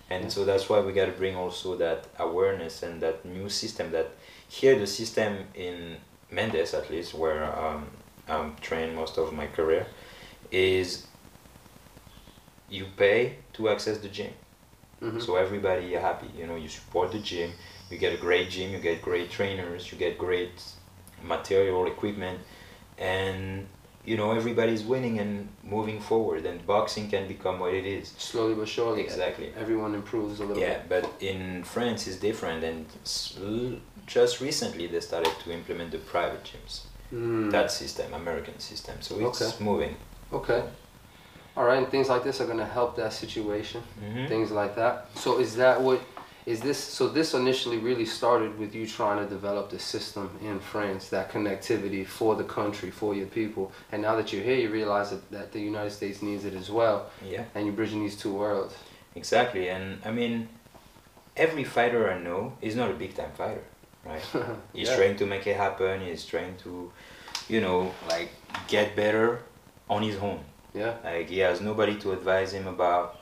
and 0.09 0.24
Yeah. 0.24 0.30
so 0.30 0.44
that's 0.44 0.68
why 0.68 0.80
we 0.80 0.92
gotta 0.92 1.12
bring 1.12 1.37
also 1.37 1.76
that 1.76 2.06
awareness 2.18 2.83
and 2.83 3.00
that 3.02 3.24
new 3.24 3.48
system. 3.48 3.90
That 3.92 4.09
here 4.48 4.78
the 4.78 4.87
system 4.87 5.46
in 5.54 5.96
Mendez 6.30 6.74
at 6.74 6.90
least, 6.90 7.14
where 7.14 7.44
um, 7.59 7.90
I'm 8.28 8.56
trained 8.61 8.94
most 8.94 9.18
of 9.18 9.33
my 9.33 9.46
career, 9.46 9.87
is 10.50 11.06
you 12.68 12.87
pay 12.96 13.37
to 13.54 13.68
access 13.68 13.98
the 13.98 14.09
gym. 14.09 14.33
Mhm. 15.02 15.20
So 15.22 15.37
everybody 15.37 15.92
happy. 15.94 16.28
You 16.37 16.46
know, 16.46 16.56
you 16.56 16.68
support 16.68 17.11
the 17.12 17.18
gym. 17.18 17.52
You 17.90 17.98
get 17.98 18.12
a 18.12 18.16
great 18.18 18.50
gym. 18.50 18.72
You 18.72 18.78
get 18.78 19.02
great 19.02 19.30
trainers. 19.30 19.90
You 19.90 19.98
get 19.98 20.18
great 20.18 20.52
material, 21.22 21.87
equipment, 21.87 22.38
and 22.98 23.66
you 24.11 24.16
know 24.16 24.33
everybody's 24.33 24.83
winning 24.83 25.16
and 25.20 25.33
moving 25.62 26.01
forward. 26.01 26.42
And 26.44 26.57
boxing 26.66 27.07
can 27.09 27.29
become 27.35 27.57
what 27.62 27.73
it 27.81 27.87
is. 27.87 28.09
Slowly 28.18 28.55
but 28.61 28.68
surely. 28.68 29.01
Exactly. 29.03 29.53
Everyone 29.57 29.94
improves 29.94 30.40
a 30.40 30.44
little 30.49 30.57
bit. 30.57 30.68
Yeah, 30.68 30.79
bit. 30.79 31.03
but 31.05 31.23
in 31.33 31.62
France 31.75 32.01
it's 32.09 32.16
different, 32.29 32.61
and 32.70 32.87
just 34.16 34.40
recently 34.40 34.87
they 34.88 35.01
started 35.11 35.33
to 35.44 35.53
implement 35.59 35.92
the 35.92 35.99
private 36.14 36.42
gyms. 36.51 36.73
Mm. 37.14 37.51
That 37.57 37.70
system, 37.70 38.12
American 38.23 38.59
system. 38.59 38.96
So 39.01 39.12
it's 39.27 39.42
Okay. 39.42 39.64
moving. 39.70 39.94
Okay. 40.33 40.62
All 41.57 41.64
right, 41.68 41.79
and 41.83 41.88
things 41.94 42.09
like 42.09 42.23
this 42.25 42.40
are 42.40 42.46
going 42.53 42.64
to 42.66 42.73
help 42.79 42.90
that 43.03 43.12
situation. 43.12 43.81
Mhm. 44.05 44.29
Things 44.29 44.51
like 44.61 44.75
that. 44.83 44.94
So 45.14 45.38
is 45.44 45.51
that 45.62 45.77
what 45.87 46.01
is 46.46 46.61
this 46.61 46.79
so 46.79 47.09
this 47.09 47.35
initially 47.35 47.79
really 47.79 48.07
started 48.07 48.59
with 48.59 48.74
you 48.74 48.87
trying 48.87 49.22
to 49.22 49.29
develop 49.29 49.70
the 49.70 49.79
system 49.79 50.31
in 50.42 50.59
France, 50.61 51.09
that 51.11 51.31
connectivity 51.31 52.07
for 52.07 52.35
the 52.35 52.44
country, 52.44 52.90
for 52.90 53.14
your 53.14 53.26
people. 53.26 53.72
And 53.92 54.03
now 54.03 54.16
that 54.16 54.33
you're 54.33 54.42
here, 54.42 54.57
you 54.57 54.70
realize 54.70 55.11
that, 55.11 55.31
that 55.31 55.53
the 55.53 55.61
United 55.61 55.90
States 55.90 56.22
needs 56.22 56.44
it 56.44 56.55
as 56.55 56.70
well, 56.70 57.11
Yeah. 57.24 57.44
and 57.55 57.66
you're 57.66 57.74
bridging 57.74 58.00
these 58.03 58.16
two 58.16 58.33
worlds. 58.33 58.74
Exactly, 59.14 59.68
and 59.68 60.00
I 60.05 60.11
mean, 60.11 60.48
every 61.37 61.64
fighter 61.64 62.11
I 62.11 62.18
know 62.18 62.55
is 62.62 62.74
not 62.76 62.90
a 62.90 62.94
big 62.94 63.14
time 63.14 63.33
fighter, 63.37 63.64
right? 64.05 64.22
He's 64.72 64.88
Yeah. 64.88 64.96
trying 64.96 65.16
to 65.16 65.26
make 65.26 65.46
it 65.46 65.57
happen. 65.57 66.00
He's 66.00 66.24
trying 66.24 66.57
to, 66.64 66.90
you 67.48 67.61
know, 67.61 67.92
like 68.09 68.31
get 68.68 68.96
better 68.96 69.42
on 69.88 70.03
his 70.03 70.16
own. 70.16 70.40
Yeah. 70.74 70.94
Like 71.05 71.29
he 71.29 71.38
has 71.40 71.61
nobody 71.61 71.96
to 71.96 72.12
advise 72.12 72.53
him 72.53 72.66
about 72.66 73.19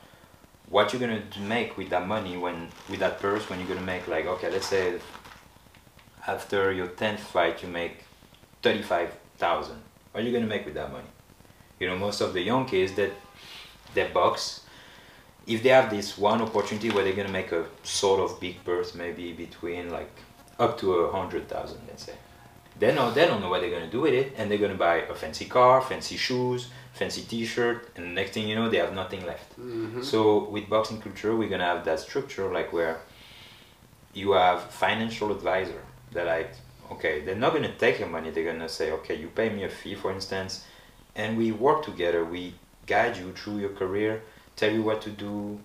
what 0.70 0.92
you're 0.92 1.00
gonna 1.00 1.22
make 1.40 1.76
with 1.76 1.90
that 1.90 2.07
money 2.07 2.37
when 2.37 2.68
with 2.88 3.00
that 3.00 3.18
purse 3.20 3.48
when 3.48 3.59
you're 3.59 3.68
gonna 3.68 3.81
make 3.81 4.07
like 4.07 4.26
okay, 4.26 4.50
let's 4.50 4.66
say 4.66 4.98
after 6.26 6.72
your 6.72 6.88
tenth 6.88 7.20
fight 7.20 7.62
you 7.62 7.68
make 7.68 8.04
thirty 8.62 8.83
five 8.83 9.12
thousand. 9.38 9.81
What 10.12 10.22
are 10.22 10.26
you 10.26 10.33
gonna 10.33 10.46
make 10.46 10.64
with 10.64 10.74
that 10.74 10.92
money? 10.92 11.09
You 11.81 11.88
know, 11.88 11.96
most 11.96 12.20
of 12.20 12.33
the 12.33 12.42
young 12.42 12.66
kids 12.66 12.92
that 12.94 13.12
that 13.94 14.12
box, 14.12 14.62
if 15.46 15.62
they 15.62 15.70
have 15.70 15.90
this 15.90 16.18
one 16.18 16.42
opportunity 16.42 16.90
where 16.90 17.04
they're 17.04 17.14
gonna 17.14 17.28
make 17.28 17.52
a 17.52 17.64
sort 17.83 18.20
of 18.20 18.38
big 18.40 18.62
purse, 18.64 18.94
maybe 18.94 19.33
between 19.33 19.90
like 19.90 20.11
up 20.59 20.78
to 20.78 20.92
a 20.94 21.12
hundred 21.12 21.48
thousand, 21.48 21.81
let's 21.88 22.04
say. 22.04 22.14
They 22.78 22.94
know 22.94 23.10
they 23.10 23.26
don't 23.26 23.40
know 23.40 23.48
what 23.50 23.60
they're 23.60 23.70
gonna 23.70 23.90
do 23.90 24.02
with 24.02 24.14
it, 24.14 24.34
and 24.36 24.50
they're 24.50 24.58
gonna 24.58 24.74
buy 24.74 24.96
a 24.96 25.14
fancy 25.14 25.46
car, 25.46 25.80
fancy 25.82 26.16
shoes, 26.16 26.68
fancy 26.92 27.22
T-shirt, 27.22 27.88
and 27.96 28.04
the 28.06 28.10
next 28.10 28.32
thing 28.32 28.46
you 28.48 28.54
know, 28.54 28.68
they 28.68 28.78
have 28.78 28.94
nothing 28.94 29.24
left. 29.26 29.54
hmm 29.54 30.02
So 30.02 30.48
with 30.48 30.68
boxing 30.68 31.00
culture, 31.00 31.34
we're 31.36 31.48
gonna 31.48 31.64
have 31.64 31.84
that 31.84 31.98
structure 32.00 32.46
like 32.52 32.72
where 32.72 33.00
you 34.14 34.32
have 34.32 34.62
financial 34.70 35.30
advisor 35.32 35.80
that 36.12 36.26
like, 36.26 36.50
okay, 36.92 37.20
they're 37.24 37.34
not 37.36 37.52
gonna 37.52 37.74
take 37.76 37.98
your 37.98 38.08
money. 38.08 38.30
They're 38.30 38.50
gonna 38.52 38.68
say, 38.68 38.90
okay, 38.92 39.16
you 39.16 39.28
pay 39.28 39.48
me 39.50 39.64
a 39.64 39.68
fee, 39.68 39.94
for 39.94 40.12
instance, 40.12 40.64
and 41.16 41.36
we 41.36 41.52
work 41.52 41.84
together. 41.84 42.24
We 42.24 42.54
guide 42.86 43.16
you 43.16 43.32
through 43.32 43.58
your 43.58 43.70
career, 43.70 44.22
tell 44.56 44.72
you 44.72 44.82
what 44.82 45.02
to 45.02 45.10
do, 45.10 45.60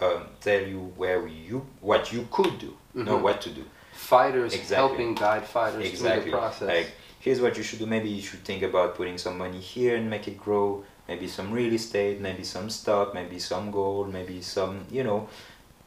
um, 0.00 0.22
tell 0.40 0.62
you 0.62 0.92
where 0.96 1.26
you 1.26 1.66
what 1.80 2.12
you 2.12 2.28
could 2.30 2.58
do, 2.58 2.76
not 2.94 3.18
Mhm. 3.18 3.22
what 3.22 3.40
to 3.42 3.50
do. 3.50 3.64
Fighters 3.92 4.54
Exactly. 4.54 4.76
helping 4.76 5.14
guide 5.14 5.44
fighters 5.44 5.98
through 6.00 6.20
the 6.22 6.30
process. 6.30 6.68
Like, 6.68 6.92
here's 7.20 7.40
what 7.40 7.56
you 7.56 7.62
should 7.62 7.78
do. 7.78 7.86
Maybe 7.86 8.08
you 8.08 8.22
should 8.22 8.44
think 8.44 8.62
about 8.62 8.94
putting 8.96 9.18
some 9.18 9.38
money 9.38 9.60
here 9.60 9.96
and 9.96 10.08
make 10.08 10.26
it 10.28 10.38
grow. 10.38 10.84
Maybe 11.08 11.26
some 11.26 11.50
real 11.52 11.72
estate, 11.72 12.20
maybe 12.20 12.44
some 12.44 12.70
stock, 12.70 13.14
maybe 13.14 13.38
some 13.38 13.70
gold, 13.70 14.12
maybe 14.12 14.40
some, 14.42 14.84
you 14.90 15.02
know, 15.02 15.28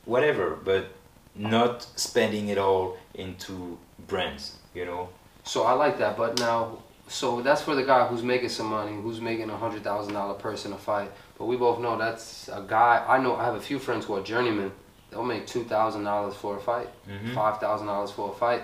whatever. 0.06 0.58
But 0.64 0.92
not 1.36 1.88
spending 1.96 2.50
it 2.50 2.58
all 2.58 2.98
into 3.14 3.78
brands, 4.08 4.58
you 4.74 4.86
know. 4.86 5.10
So 5.44 5.64
I 5.64 5.74
like 5.74 5.98
that, 6.00 6.16
but 6.18 6.40
now, 6.40 6.78
so 7.08 7.42
that's 7.42 7.62
for 7.62 7.76
the 7.76 7.84
guy 7.84 8.06
who's 8.08 8.24
making 8.24 8.50
some 8.50 8.68
money, 8.68 8.94
who's 8.94 9.20
making 9.20 9.50
a 9.50 9.58
hundred 9.58 9.84
thousand 9.84 10.14
dollar 10.14 10.36
person 10.36 10.74
a 10.74 10.78
fight. 10.78 11.12
But 11.38 11.46
we 11.46 11.58
both 11.58 11.80
know 11.80 11.98
that's 11.98 12.48
a 12.50 12.64
guy. 12.68 13.04
I 13.08 13.18
know 13.22 13.36
I 13.36 13.46
have 13.46 13.56
a 13.56 13.62
few 13.62 13.80
friends 13.80 14.06
who 14.06 14.16
are 14.16 14.22
journeymen. 14.22 14.72
They'll 15.14 15.24
make 15.24 15.46
two 15.48 15.64
thousand 15.64 16.04
dollars 16.04 16.36
for 16.36 16.58
a 16.58 16.60
fight, 16.60 16.90
Mhm. 17.08 17.34
five 17.36 17.60
thousand 17.60 17.88
dollars 17.88 18.12
for 18.12 18.32
a 18.32 18.34
fight, 18.34 18.64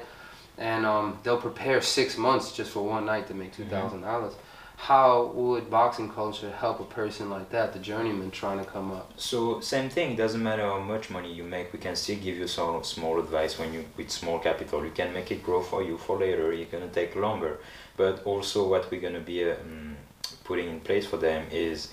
and 0.58 0.86
um, 0.86 1.18
they'll 1.24 1.38
prepare 1.50 1.82
six 1.82 2.18
months 2.18 2.52
just 2.52 2.72
for 2.72 2.84
one 2.84 3.06
night 3.06 3.28
to 3.28 3.34
make 3.34 3.54
two 3.56 3.66
thousand 3.66 4.02
dollars. 4.02 4.34
How 4.78 5.26
would 5.36 5.70
boxing 5.70 6.10
culture 6.10 6.50
help 6.52 6.80
a 6.80 6.86
person 6.86 7.30
like 7.30 7.50
that, 7.50 7.74
the 7.74 7.80
journeyman 7.80 8.32
trying 8.32 8.60
to 8.60 8.66
come 8.66 8.94
up? 8.94 9.12
So 9.18 9.60
same 9.60 9.90
thing. 9.90 10.16
Doesn't 10.16 10.42
matter 10.42 10.64
how 10.64 10.80
much 10.80 11.10
money 11.10 11.32
you 11.34 11.44
make. 11.44 11.74
We 11.74 11.80
can 11.80 11.96
still 11.98 12.16
give 12.18 12.38
you 12.38 12.48
some 12.48 12.82
small 12.86 13.20
advice 13.20 13.60
when 13.60 13.74
you 13.74 13.84
with 13.98 14.10
small 14.10 14.40
capital. 14.40 14.86
You 14.86 14.92
can 14.92 15.14
make 15.14 15.32
it 15.32 15.44
grow 15.44 15.62
for 15.62 15.84
you 15.84 15.98
for 15.98 16.18
later. 16.18 16.54
It's 16.54 16.72
gonna 16.72 16.88
take 16.88 17.16
longer, 17.18 17.60
but 17.98 18.24
also 18.26 18.68
what 18.70 18.90
we're 18.90 19.02
gonna 19.02 19.20
be 19.20 19.52
um, 19.52 19.98
putting 20.46 20.70
in 20.70 20.80
place 20.80 21.06
for 21.06 21.18
them 21.18 21.46
is 21.52 21.90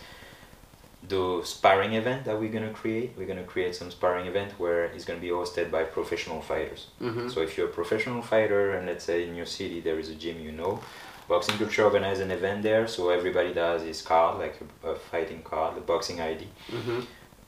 the 1.09 1.43
sparring 1.45 1.93
event 1.95 2.25
that 2.25 2.39
we're 2.41 2.51
gonna 2.53 2.73
create. 2.73 3.13
We're 3.17 3.27
gonna 3.27 3.45
create 3.45 3.75
some 3.75 3.91
sparring 3.91 4.27
event 4.27 4.53
where 4.59 4.87
it's 4.87 5.05
gonna 5.05 5.21
be 5.21 5.29
hosted 5.29 5.71
by 5.71 5.85
professional 5.85 6.41
fighters. 6.41 6.89
Mm-hmm. 7.01 7.29
So 7.29 7.41
if 7.43 7.57
you're 7.57 7.69
a 7.69 7.73
professional 7.73 8.23
fighter 8.23 8.73
and 8.73 8.87
let's 8.87 9.05
say 9.05 9.27
in 9.29 9.35
your 9.37 9.47
city 9.47 9.81
there 9.81 9.99
is 9.99 10.09
a 10.11 10.15
gym 10.15 10.41
you 10.41 10.53
know, 10.53 10.81
Boxing 11.29 11.57
Culture 11.59 11.85
organize 11.85 12.21
an 12.21 12.31
event 12.31 12.63
there. 12.63 12.87
So 12.87 13.11
everybody 13.11 13.53
does 13.53 13.83
his 13.83 14.01
card 14.03 14.39
like 14.39 14.61
a, 14.85 14.89
a 14.91 14.95
fighting 14.97 15.43
card, 15.43 15.77
a 15.77 15.81
boxing 15.81 16.21
ID 16.21 16.47
Mm-hmm. 16.71 17.01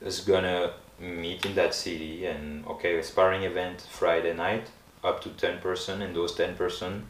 is 0.05 0.21
gonna 0.21 0.73
meet 0.99 1.45
in 1.45 1.55
that 1.55 1.73
city 1.73 2.25
and 2.25 2.65
okay 2.67 2.97
a 2.99 3.03
sparring 3.03 3.43
event 3.43 3.87
friday 3.89 4.33
night 4.33 4.67
up 5.01 5.21
to 5.21 5.29
10 5.29 5.59
person 5.61 6.01
and 6.01 6.13
those 6.13 6.35
10 6.35 6.55
person 6.57 7.09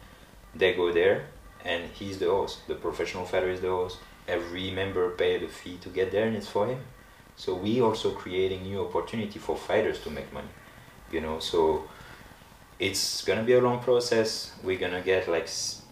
they 0.53 0.73
go 0.75 0.93
there 0.93 1.25
and 1.65 1.89
he's 1.99 2.19
the 2.19 2.27
host 2.27 2.59
the 2.67 2.75
professional 2.75 3.25
fighter 3.25 3.49
is 3.49 3.62
the 3.62 3.67
host 3.67 3.97
every 4.29 4.71
member 4.71 5.09
pay 5.11 5.37
the 5.39 5.47
fee 5.47 5.77
to 5.81 5.89
get 5.89 6.11
there 6.11 6.25
and 6.27 6.35
it's 6.35 6.47
for 6.47 6.67
him 6.67 6.79
so 7.35 7.55
we 7.55 7.81
also 7.81 8.11
creating 8.11 8.63
new 8.63 8.79
opportunity 8.87 9.39
for 9.39 9.55
fighters 9.55 9.99
to 10.01 10.09
make 10.09 10.31
money 10.33 10.53
you 11.11 11.21
know 11.21 11.39
so 11.39 11.83
it's 12.79 13.23
gonna 13.25 13.43
be 13.43 13.53
a 13.53 13.61
long 13.61 13.79
process 13.79 14.51
we're 14.63 14.77
gonna 14.79 15.01
get 15.01 15.27
like 15.27 15.47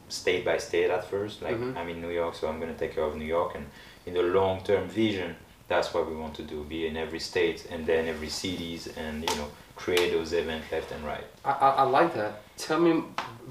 state 0.09 0.45
by 0.45 0.57
state 0.57 0.89
at 0.89 1.03
first 1.09 1.41
like 1.41 1.55
Mhm. 1.57 1.75
i'm 1.77 1.89
in 1.89 2.01
new 2.01 2.11
york 2.21 2.33
so 2.35 2.47
i'm 2.47 2.59
gonna 2.59 2.73
take 2.83 2.93
care 2.95 3.03
of 3.03 3.15
new 3.15 3.25
york 3.37 3.55
and 3.55 3.65
in 4.05 4.13
the 4.13 4.21
long 4.23 4.61
term 4.63 4.87
vision 4.87 5.35
that's 5.67 5.93
what 5.93 6.09
we 6.09 6.15
want 6.15 6.33
to 6.35 6.43
do 6.43 6.63
be 6.63 6.87
in 6.87 6.95
every 6.95 7.19
state 7.19 7.67
and 7.71 7.85
then 7.85 8.07
every 8.07 8.29
cities 8.29 8.87
and 8.95 9.29
you 9.29 9.35
know 9.35 9.47
create 9.75 10.11
those 10.13 10.31
events 10.33 10.71
left 10.71 10.91
and 10.91 11.03
right 11.05 11.25
I, 11.43 11.51
I, 11.51 11.69
I 11.69 11.83
like 11.83 12.13
that. 12.15 12.31
Tell 12.57 12.79
me, 12.79 13.03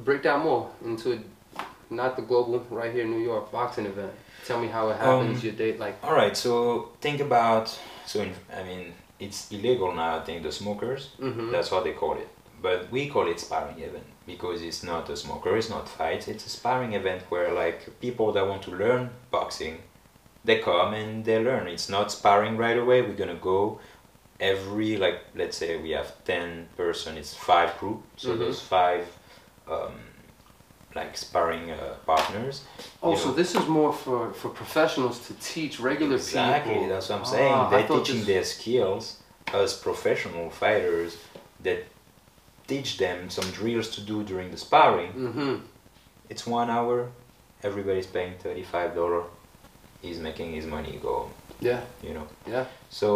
break 0.04 0.22
down 0.24 0.40
more 0.42 0.68
into 0.84 1.20
not 1.88 2.16
the 2.16 2.22
global, 2.22 2.58
right 2.70 2.92
here 2.92 3.04
in 3.04 3.10
New 3.12 3.22
York 3.22 3.52
boxing 3.52 3.86
event. 3.86 4.12
Tell 4.46 4.60
me 4.60 4.68
how 4.68 4.88
it 4.90 4.96
happens, 4.96 5.38
Um, 5.40 5.44
your 5.46 5.54
date, 5.54 5.78
like. 5.80 5.96
all 6.04 6.14
right 6.22 6.36
so 6.36 6.90
think 7.00 7.20
about 7.20 7.66
so 8.06 8.20
in, 8.24 8.30
i 8.60 8.62
mean 8.62 8.92
it's 9.18 9.50
illegal 9.50 9.90
now 9.94 10.10
i 10.18 10.20
think 10.26 10.42
the 10.42 10.52
smokers 10.52 11.02
hmm 11.18 11.50
that's 11.52 11.70
what 11.72 11.82
they 11.84 11.92
call 12.02 12.14
it 12.24 12.28
but 12.62 12.78
we 12.94 13.08
call 13.14 13.26
it 13.32 13.38
sparring 13.40 13.78
event 13.88 14.04
because 14.26 14.58
it's 14.68 14.82
not 14.92 15.08
a 15.10 15.16
smoker 15.16 15.56
it's 15.56 15.70
not 15.76 15.88
fight. 15.88 16.22
it's 16.28 16.46
a 16.46 16.52
sparring 16.58 16.92
event 17.00 17.22
where 17.32 17.50
like 17.62 17.78
people 18.00 18.28
that 18.34 18.44
want 18.50 18.62
to 18.62 18.70
learn 18.82 19.02
boxing 19.30 19.74
they 20.44 20.58
come 20.60 20.94
and 20.94 21.24
they 21.24 21.38
learn 21.48 21.66
it's 21.66 21.88
not 21.96 22.06
sparring 22.12 22.56
right 22.56 22.78
away 22.78 22.98
we're 23.02 23.20
gonna 23.24 23.40
go 23.54 23.80
every 24.38 24.96
like 25.04 25.18
let's 25.34 25.56
say 25.56 25.76
we 25.86 25.90
have 25.90 26.12
10 26.24 26.68
person 26.76 27.16
it's 27.16 27.34
five 27.34 27.70
group 27.80 28.00
so 28.16 28.28
Mhm. 28.34 28.38
those 28.38 28.60
five 28.60 29.04
um, 29.74 29.94
like 30.96 31.16
sparring 31.16 31.70
uh, 31.70 31.94
partners 32.06 32.56
Oh, 33.02 33.10
you 33.12 33.16
so 33.18 33.28
know. 33.28 33.34
this 33.40 33.54
is 33.54 33.66
more 33.68 33.92
for, 33.92 34.32
for 34.32 34.48
professionals 34.62 35.16
to 35.26 35.32
teach 35.52 35.78
regular 35.80 36.16
exactly 36.16 36.72
people. 36.74 36.88
that's 36.88 37.08
what 37.10 37.18
i'm 37.18 37.24
saying 37.36 37.52
Ah, 37.52 37.68
they're 37.70 37.86
teaching 37.96 38.18
this- 38.18 38.26
their 38.32 38.44
skills 38.44 39.04
as 39.62 39.74
professional 39.88 40.50
fighters 40.50 41.16
that 41.66 41.80
teach 42.66 42.90
them 42.98 43.30
some 43.30 43.48
drills 43.58 43.88
to 43.96 44.00
do 44.12 44.16
during 44.30 44.48
the 44.50 44.56
sparring 44.66 45.12
Mm-hmm. 45.26 45.54
it's 46.32 46.44
one 46.46 46.68
hour 46.76 46.96
everybody's 47.62 48.06
paying 48.16 48.34
$35 48.42 49.24
he's 50.02 50.18
making 50.28 50.48
his 50.58 50.66
money 50.66 50.98
go 51.02 51.14
home, 51.20 51.30
Yeah, 51.60 51.80
you 52.06 52.12
know 52.16 52.26
yeah. 52.54 52.64
so 52.90 53.08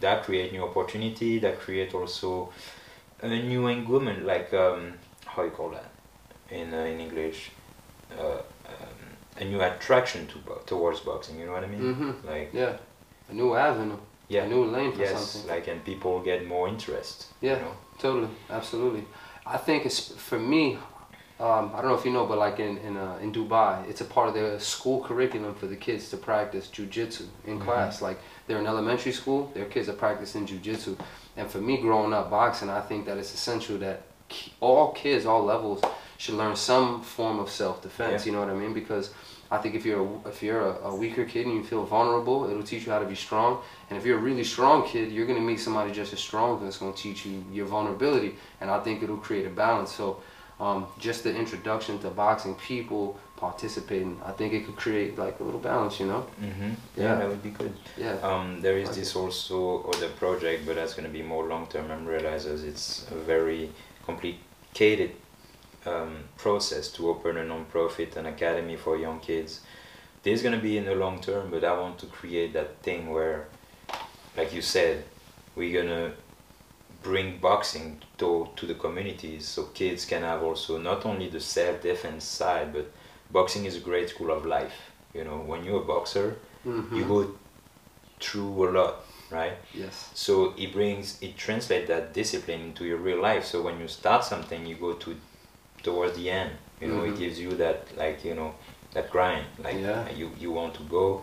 that 0.00 0.24
create 0.26 0.48
new 0.52 0.64
opportunity 0.70 1.32
that 1.44 1.54
create 1.64 1.90
also 1.94 2.30
a 3.22 3.28
new 3.28 3.68
engagement 3.68 4.20
like 4.32 4.52
um, 4.64 4.80
how 5.32 5.42
you 5.44 5.50
call 5.58 5.70
that 5.78 5.90
in 6.52 6.72
uh, 6.74 6.78
in 6.92 7.00
english 7.00 7.50
uh, 8.18 8.22
um, 8.72 8.98
a 9.40 9.44
new 9.44 9.60
attraction 9.60 10.26
to 10.26 10.38
bo- 10.46 10.62
towards 10.66 11.00
boxing 11.00 11.38
you 11.38 11.46
know 11.46 11.52
what 11.52 11.64
i 11.64 11.66
mean 11.66 11.80
Mm-hmm. 11.94 12.26
like 12.32 12.50
Yeah. 12.52 12.76
A 13.30 13.34
new 13.34 13.54
avenue. 13.54 13.98
yeah 14.28 14.44
A 14.44 14.48
new 14.48 14.64
lane 14.64 14.92
for 14.92 15.00
yes 15.00 15.12
something. 15.12 15.50
like 15.54 15.66
and 15.72 15.80
people 15.84 16.20
get 16.30 16.46
more 16.46 16.68
interest 16.68 17.16
Yeah. 17.40 17.56
you 17.56 17.62
know? 17.64 17.74
Totally, 17.98 18.28
absolutely. 18.50 19.04
I 19.46 19.58
think 19.66 19.86
it's 19.86 20.00
for 20.28 20.38
me. 20.38 20.64
Um, 21.40 21.64
I 21.74 21.76
don't 21.80 21.90
know 21.90 21.98
if 22.02 22.04
you 22.04 22.12
know, 22.12 22.26
but 22.26 22.38
like 22.46 22.58
in 22.68 22.78
in, 22.88 22.96
uh, 22.96 23.18
in 23.24 23.32
Dubai, 23.32 23.74
it's 23.90 24.00
a 24.00 24.04
part 24.14 24.26
of 24.30 24.34
the 24.34 24.58
school 24.60 24.98
curriculum 25.08 25.54
for 25.54 25.66
the 25.68 25.76
kids 25.86 26.08
to 26.10 26.16
practice 26.16 26.66
jujitsu 26.76 27.24
in 27.46 27.58
Mhm. 27.58 27.64
class. 27.64 28.02
Like 28.02 28.18
they're 28.46 28.58
in 28.64 28.66
elementary 28.66 29.12
school, 29.20 29.40
their 29.54 29.66
kids 29.74 29.88
are 29.88 29.98
practicing 30.06 30.46
jujitsu. 30.50 30.92
And 31.36 31.46
for 31.52 31.58
me, 31.68 31.74
growing 31.86 32.12
up 32.18 32.26
boxing, 32.30 32.70
I 32.70 32.80
think 32.88 33.06
that 33.06 33.16
it's 33.18 33.34
essential 33.34 33.76
that 33.86 33.98
all 34.60 34.86
kids, 35.02 35.26
all 35.26 35.44
levels, 35.54 35.80
should 36.22 36.36
learn 36.36 36.54
some 36.54 37.02
form 37.02 37.40
of 37.40 37.50
self 37.50 37.82
defense. 37.82 38.24
Yeah. 38.24 38.26
You 38.26 38.32
know 38.34 38.44
what 38.46 38.54
I 38.56 38.58
mean? 38.64 38.72
Because 38.72 39.10
I 39.50 39.58
think 39.58 39.74
if 39.74 39.84
you're 39.84 40.02
a, 40.06 40.28
if 40.28 40.40
you're 40.40 40.64
a, 40.72 40.74
a 40.90 40.94
weaker 40.94 41.24
kid 41.24 41.46
and 41.46 41.54
you 41.56 41.64
feel 41.64 41.84
vulnerable, 41.84 42.48
it'll 42.48 42.62
teach 42.72 42.86
you 42.86 42.92
how 42.92 43.00
to 43.00 43.10
be 43.16 43.16
strong. 43.16 43.50
And 43.88 43.98
if 43.98 44.06
you're 44.06 44.18
a 44.18 44.24
really 44.30 44.44
strong 44.44 44.86
kid, 44.86 45.10
you're 45.10 45.26
gonna 45.26 45.48
meet 45.52 45.58
somebody 45.58 45.90
just 45.90 46.12
as 46.12 46.20
strong 46.20 46.62
that's 46.62 46.78
gonna 46.78 46.92
teach 47.06 47.26
you 47.26 47.44
your 47.52 47.66
vulnerability. 47.66 48.36
And 48.60 48.70
I 48.70 48.78
think 48.84 49.02
it'll 49.02 49.24
create 49.28 49.46
a 49.46 49.50
balance. 49.50 49.90
So, 49.92 50.22
um, 50.60 50.86
just 51.00 51.24
the 51.24 51.34
introduction 51.34 51.98
to 52.04 52.10
boxing, 52.10 52.54
people 52.54 53.18
participating, 53.36 54.20
I 54.24 54.30
think 54.30 54.52
it 54.52 54.64
could 54.64 54.76
create 54.76 55.18
like 55.18 55.40
a 55.40 55.44
little 55.48 55.64
balance. 55.72 55.98
You 55.98 56.06
know? 56.06 56.22
mm-hmm. 56.40 56.70
Yeah. 56.96 57.02
yeah 57.04 57.14
that 57.16 57.28
would 57.28 57.42
be 57.42 57.50
good 57.50 57.74
Yeah. 57.96 58.14
Um, 58.28 58.60
there 58.60 58.78
is 58.78 58.88
Okay. 58.90 59.00
this 59.00 59.16
also 59.16 59.82
other 59.92 60.10
project, 60.22 60.66
but 60.66 60.76
that's 60.76 60.94
going 60.96 61.08
to 61.10 61.14
be 61.20 61.24
more 61.34 61.44
long 61.52 61.66
term 61.66 61.90
and 61.90 62.06
realizes 62.06 62.62
it's 62.62 62.86
a 63.10 63.18
very 63.32 63.62
complicated 64.06 65.10
um, 65.86 66.16
process 66.36 66.88
to 66.92 67.08
open 67.08 67.36
a 67.36 67.44
non-profit 67.44 68.16
an 68.16 68.26
academy 68.26 68.76
for 68.76 68.96
young 68.96 69.20
kids. 69.20 69.60
This 70.22 70.36
is 70.38 70.42
going 70.42 70.54
to 70.54 70.62
be 70.62 70.78
in 70.78 70.84
the 70.84 70.94
long 70.94 71.20
term, 71.20 71.50
but 71.50 71.64
I 71.64 71.72
want 71.78 71.98
to 72.00 72.06
create 72.06 72.52
that 72.52 72.78
thing 72.82 73.10
where, 73.10 73.48
like 74.36 74.52
you 74.54 74.62
said, 74.62 75.04
we're 75.56 75.72
going 75.72 75.88
to 75.88 76.12
bring 77.02 77.38
boxing 77.38 78.00
to, 78.18 78.48
to 78.54 78.66
the 78.66 78.74
communities 78.74 79.46
so 79.46 79.64
kids 79.74 80.04
can 80.04 80.22
have 80.22 80.42
also 80.44 80.78
not 80.78 81.04
only 81.04 81.28
the 81.28 81.40
self-defense 81.40 82.24
side, 82.24 82.72
but 82.72 82.90
boxing 83.32 83.64
is 83.64 83.76
a 83.76 83.80
great 83.80 84.08
school 84.10 84.30
of 84.30 84.46
life. 84.46 84.90
You 85.12 85.24
know, 85.24 85.38
when 85.38 85.64
you're 85.64 85.82
a 85.82 85.84
boxer, 85.84 86.36
Mhm. 86.64 86.96
you 86.96 87.04
go 87.04 87.34
through 88.20 88.68
a 88.68 88.70
lot, 88.70 89.04
right? 89.30 89.54
Yes. 89.74 90.10
So 90.14 90.54
it 90.56 90.72
brings 90.72 91.20
it 91.20 91.36
translates 91.36 91.88
that 91.88 92.12
discipline 92.14 92.60
into 92.60 92.84
your 92.84 92.98
real 92.98 93.20
life. 93.20 93.44
So 93.44 93.62
when 93.62 93.80
you 93.80 93.88
start 93.88 94.24
something, 94.24 94.64
you 94.64 94.76
go 94.76 94.92
to 94.92 95.16
towards 95.82 96.16
the 96.16 96.30
end. 96.30 96.50
You 96.80 96.88
know, 96.88 97.02
Mhm. 97.02 97.12
it 97.12 97.18
gives 97.18 97.38
you 97.38 97.50
that 97.56 97.78
like 97.96 98.24
you 98.24 98.34
know 98.34 98.54
that 98.94 99.10
grind, 99.10 99.46
like 99.62 99.76
Yeah. 99.80 100.08
you 100.10 100.30
you 100.38 100.50
want 100.52 100.74
to 100.74 100.82
go 100.84 101.22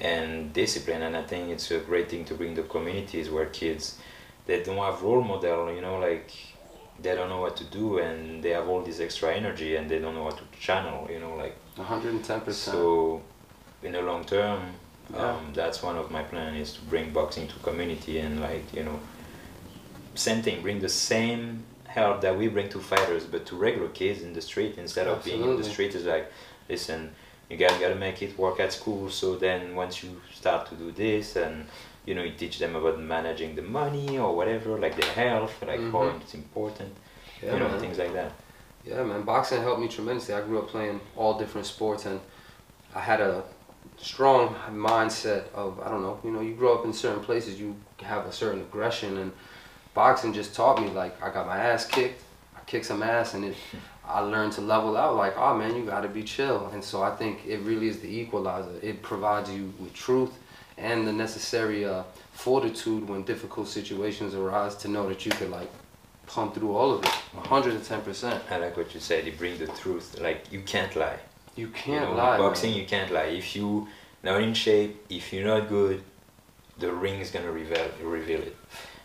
and 0.00 0.52
discipline. 0.52 1.02
And 1.02 1.16
I 1.16 1.22
think 1.22 1.50
it's 1.50 1.70
a 1.70 1.78
great 1.78 2.08
thing 2.10 2.24
to 2.26 2.34
bring 2.34 2.54
the 2.54 2.62
communities 2.62 3.30
where 3.30 3.46
kids 3.46 3.98
they 4.46 4.62
don't 4.62 4.78
have 4.78 5.02
role 5.02 5.22
model. 5.22 5.72
You 5.72 5.80
know, 5.80 5.98
like 5.98 6.30
they 7.02 7.14
don't 7.16 7.28
know 7.28 7.40
what 7.40 7.56
to 7.56 7.64
do 7.64 7.98
and 7.98 8.42
they 8.42 8.50
have 8.50 8.68
all 8.68 8.82
this 8.82 9.00
extra 9.00 9.34
energy 9.34 9.76
and 9.76 9.88
they 9.90 9.98
don't 9.98 10.14
know 10.14 10.24
what 10.24 10.36
to 10.38 10.44
channel. 10.60 11.08
You 11.10 11.18
know, 11.20 11.34
like 11.36 11.56
110%. 11.76 12.52
so, 12.54 13.20
in 13.82 13.92
the 13.92 14.02
long 14.02 14.24
term, 14.24 14.60
Yeah. 15.12 15.32
um, 15.32 15.52
that's 15.52 15.82
one 15.82 15.96
of 15.98 16.10
my 16.10 16.22
plan 16.22 16.54
is 16.54 16.74
to 16.74 16.80
bring 16.82 17.12
boxing 17.12 17.48
to 17.48 17.54
community 17.62 18.18
and 18.20 18.40
like 18.40 18.72
you 18.72 18.84
know, 18.84 19.00
same 20.14 20.42
thing, 20.42 20.62
bring 20.62 20.80
the 20.80 20.88
same 20.88 21.64
help 21.92 22.20
that 22.22 22.36
we 22.36 22.48
bring 22.48 22.68
to 22.70 22.78
fighters, 22.78 23.24
but 23.24 23.44
to 23.46 23.56
regular 23.56 23.88
kids 23.88 24.22
in 24.22 24.32
the 24.32 24.40
street 24.40 24.74
instead 24.78 25.06
of 25.08 25.22
being 25.24 25.42
in 25.42 25.56
the 25.56 25.64
street 25.64 25.94
is 25.94 26.04
like, 26.04 26.26
listen, 26.68 27.00
you 27.50 27.56
guys 27.58 27.72
gotta 27.78 27.94
make 27.94 28.22
it 28.22 28.38
work 28.38 28.60
at 28.60 28.72
school. 28.72 29.10
So 29.10 29.36
then 29.36 29.74
once 29.76 30.02
you 30.02 30.10
start 30.32 30.68
to 30.70 30.74
do 30.74 30.90
this 30.90 31.36
and 31.36 31.66
you 32.06 32.14
know 32.16 32.22
you 32.22 32.32
teach 32.32 32.58
them 32.58 32.74
about 32.76 32.98
managing 32.98 33.54
the 33.54 33.62
money 33.80 34.18
or 34.18 34.34
whatever, 34.34 34.78
like 34.78 34.96
their 35.00 35.12
health, 35.24 35.54
like 35.70 35.80
how 35.92 36.02
Mhm. 36.04 36.20
it's 36.22 36.34
important, 36.34 36.92
Yeah, 37.42 37.52
you 37.54 37.58
know, 37.60 37.68
man. 37.68 37.80
things 37.80 37.98
like 37.98 38.14
that. 38.14 38.32
Yeah, 38.84 39.02
man. 39.04 39.22
Boxing 39.22 39.60
helped 39.62 39.80
me 39.80 39.88
tremendously. 39.88 40.34
I 40.34 40.40
grew 40.40 40.58
up 40.62 40.68
playing 40.68 41.00
all 41.16 41.34
different 41.38 41.66
sports, 41.66 42.06
and 42.06 42.18
I 42.94 43.00
had 43.00 43.20
a 43.20 43.42
strong 43.98 44.54
mindset 44.70 45.44
of 45.54 45.78
I 45.84 45.88
don't 45.92 46.02
know. 46.02 46.18
You 46.24 46.30
know, 46.34 46.40
you 46.40 46.54
grow 46.54 46.72
up 46.78 46.84
in 46.86 46.92
certain 46.92 47.22
places, 47.22 47.60
you 47.60 47.76
have 48.02 48.24
a 48.26 48.32
certain 48.32 48.60
aggression, 48.62 49.18
and 49.18 49.30
boxing 49.94 50.32
just 50.32 50.54
taught 50.54 50.80
me 50.80 50.88
like 50.88 51.20
I 51.22 51.30
got 51.30 51.46
my 51.46 51.56
ass 51.58 51.86
kicked. 51.86 52.22
I 52.56 52.60
kicked 52.66 52.86
some 52.86 53.02
ass, 53.02 53.34
and 53.34 53.44
it. 53.44 53.56
I 54.04 54.20
learned 54.20 54.52
to 54.54 54.60
level 54.60 54.96
out. 54.96 55.16
Like, 55.16 55.36
oh 55.38 55.56
man, 55.56 55.76
you 55.76 55.84
got 55.84 56.00
to 56.02 56.08
be 56.08 56.22
chill. 56.22 56.68
And 56.72 56.82
so 56.82 57.02
I 57.02 57.14
think 57.14 57.46
it 57.46 57.58
really 57.60 57.88
is 57.88 58.00
the 58.00 58.08
equalizer. 58.08 58.74
It 58.82 59.00
provides 59.02 59.50
you 59.50 59.72
with 59.78 59.94
truth 59.94 60.32
and 60.76 61.06
the 61.06 61.12
necessary 61.12 61.84
uh, 61.84 62.02
fortitude 62.32 63.08
when 63.08 63.22
difficult 63.22 63.68
situations 63.68 64.34
arise 64.34 64.74
to 64.76 64.88
know 64.88 65.08
that 65.08 65.24
you 65.24 65.30
could 65.32 65.50
like 65.50 65.70
pump 66.26 66.54
through 66.54 66.74
all 66.74 66.92
of 66.92 67.04
it, 67.04 67.10
110%. 67.36 68.40
I 68.50 68.56
like 68.58 68.76
what 68.76 68.92
you 68.94 69.00
said. 69.00 69.26
You 69.26 69.32
bring 69.32 69.58
the 69.58 69.66
truth. 69.68 70.18
Like 70.20 70.50
you 70.52 70.60
can't 70.62 70.94
lie. 70.96 71.18
You 71.56 71.66
You 71.66 71.72
can't 71.72 72.10
know, 72.10 72.16
lie. 72.16 72.38
boxing, 72.38 72.70
man. 72.70 72.80
you 72.80 72.86
can't 72.86 73.10
lie. 73.12 73.24
If 73.24 73.54
you 73.54 73.86
not 74.22 74.42
in 74.42 74.54
shape, 74.54 75.04
if 75.10 75.32
you're 75.32 75.46
not 75.46 75.68
good, 75.68 76.02
the 76.78 76.92
ring 76.92 77.20
is 77.20 77.30
gonna 77.30 77.52
reveal 77.52 77.86
reveal 78.02 78.40
it. 78.40 78.56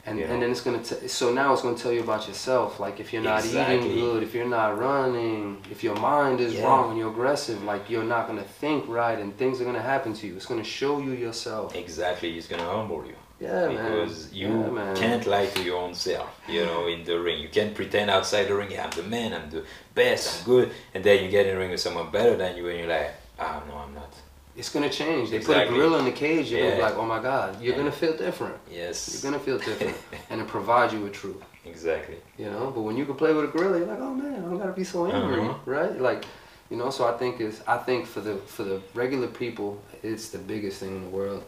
And, 0.07 0.17
you 0.17 0.23
and 0.25 0.41
then 0.41 0.51
it's 0.51 0.61
gonna 0.61 0.81
t- 0.81 1.07
so 1.09 1.33
now 1.33 1.51
it's 1.51 1.61
gonna 1.61 1.77
tell 1.77 1.91
you 1.91 2.01
about 2.01 2.27
yourself. 2.29 2.79
Like 2.79 3.01
if 3.01 3.11
you're 3.11 3.21
not 3.21 3.43
Exactly. 3.43 3.75
eating 3.89 3.99
good, 3.99 4.23
if 4.23 4.33
you're 4.33 4.47
not 4.59 4.79
running, 4.79 5.61
if 5.69 5.83
your 5.83 5.95
mind 5.95 6.39
is 6.39 6.53
Yeah. 6.53 6.63
wrong 6.65 6.85
and 6.91 6.97
you're 6.97 7.11
aggressive, 7.11 7.61
like 7.63 7.89
you're 7.89 8.05
not 8.15 8.25
gonna 8.27 8.49
think 8.61 8.85
right, 8.87 9.19
and 9.19 9.37
things 9.37 9.59
are 9.59 9.65
gonna 9.65 9.81
happen 9.81 10.13
to 10.13 10.23
you. 10.27 10.33
It's 10.37 10.45
gonna 10.45 10.63
show 10.79 10.99
you 10.99 11.11
yourself. 11.11 11.75
Exactly, 11.75 12.37
it's 12.37 12.47
gonna 12.47 12.63
humble 12.63 13.03
you 13.05 13.17
Yeah, 13.41 13.67
man. 13.67 13.71
because 13.75 14.31
you 14.33 14.47
Yeah, 14.47 14.69
man. 14.79 14.95
can't 14.95 15.25
lie 15.27 15.47
to 15.55 15.61
your 15.61 15.77
own 15.85 15.93
self. 15.93 16.29
You 16.47 16.61
know, 16.65 16.87
in 16.87 17.03
the 17.03 17.19
ring, 17.19 17.39
you 17.41 17.49
can't 17.49 17.75
pretend 17.75 18.09
outside 18.09 18.45
the 18.47 18.55
ring. 18.55 18.71
I'm 18.79 18.91
the 18.91 19.03
man. 19.03 19.33
I'm 19.33 19.49
the 19.49 19.63
best. 19.93 20.25
I'm 20.39 20.45
good. 20.45 20.71
And 20.93 21.03
then 21.03 21.21
you 21.23 21.29
get 21.29 21.45
in 21.47 21.53
the 21.55 21.59
ring 21.59 21.71
with 21.71 21.81
someone 21.81 22.09
better 22.11 22.35
than 22.37 22.55
you, 22.55 22.65
and 22.69 22.79
you're 22.79 22.87
like, 22.97 23.11
ah, 23.39 23.61
no, 23.67 23.75
I'm 23.83 23.93
not. 23.93 24.13
It's 24.57 24.69
gonna 24.69 24.89
change. 24.89 25.29
They 25.29 25.37
put 25.39 25.49
a 25.49 25.51
Exactly. 25.61 25.77
gorilla 25.77 25.99
in 25.99 26.05
the 26.05 26.11
cage. 26.11 26.49
You're 26.51 26.61
gonna 26.61 26.75
be 26.77 26.81
like, 26.81 26.97
oh 26.97 27.05
my 27.05 27.19
god, 27.21 27.61
you're 27.61 27.73
Yeah. 27.73 27.79
gonna 27.81 27.91
feel 27.91 28.17
different. 28.17 28.55
Yes. 28.71 28.97
You're 29.13 29.31
gonna 29.31 29.43
feel 29.43 29.59
different, 29.59 29.95
and 30.31 30.41
it 30.41 30.47
provides 30.47 30.93
you 30.93 31.01
with 31.01 31.13
truth. 31.13 31.41
exactly. 31.65 32.15
You 32.39 32.49
know, 32.49 32.71
but 32.73 32.81
when 32.81 32.97
you 32.97 33.05
can 33.05 33.15
play 33.15 33.33
with 33.33 33.45
a 33.45 33.47
gorilla, 33.49 33.77
you're 33.77 33.87
like, 33.87 33.99
oh 34.01 34.13
man, 34.15 34.33
I 34.33 34.39
don't 34.39 34.57
gotta 34.57 34.71
be 34.71 34.83
so 34.83 35.05
angry, 35.05 35.41
Uh-huh. 35.41 35.53
right? 35.65 36.01
Like, 36.01 36.25
you 36.71 36.77
know. 36.77 36.89
So 36.89 37.05
I 37.07 37.13
think 37.17 37.39
is 37.39 37.61
I 37.67 37.77
think 37.77 38.07
for 38.07 38.19
the 38.21 38.35
for 38.55 38.63
the 38.63 38.81
regular 38.95 39.27
people, 39.27 39.79
it's 40.01 40.29
the 40.29 40.39
biggest 40.39 40.79
thing 40.79 40.95
in 40.95 41.03
the 41.03 41.09
world, 41.09 41.43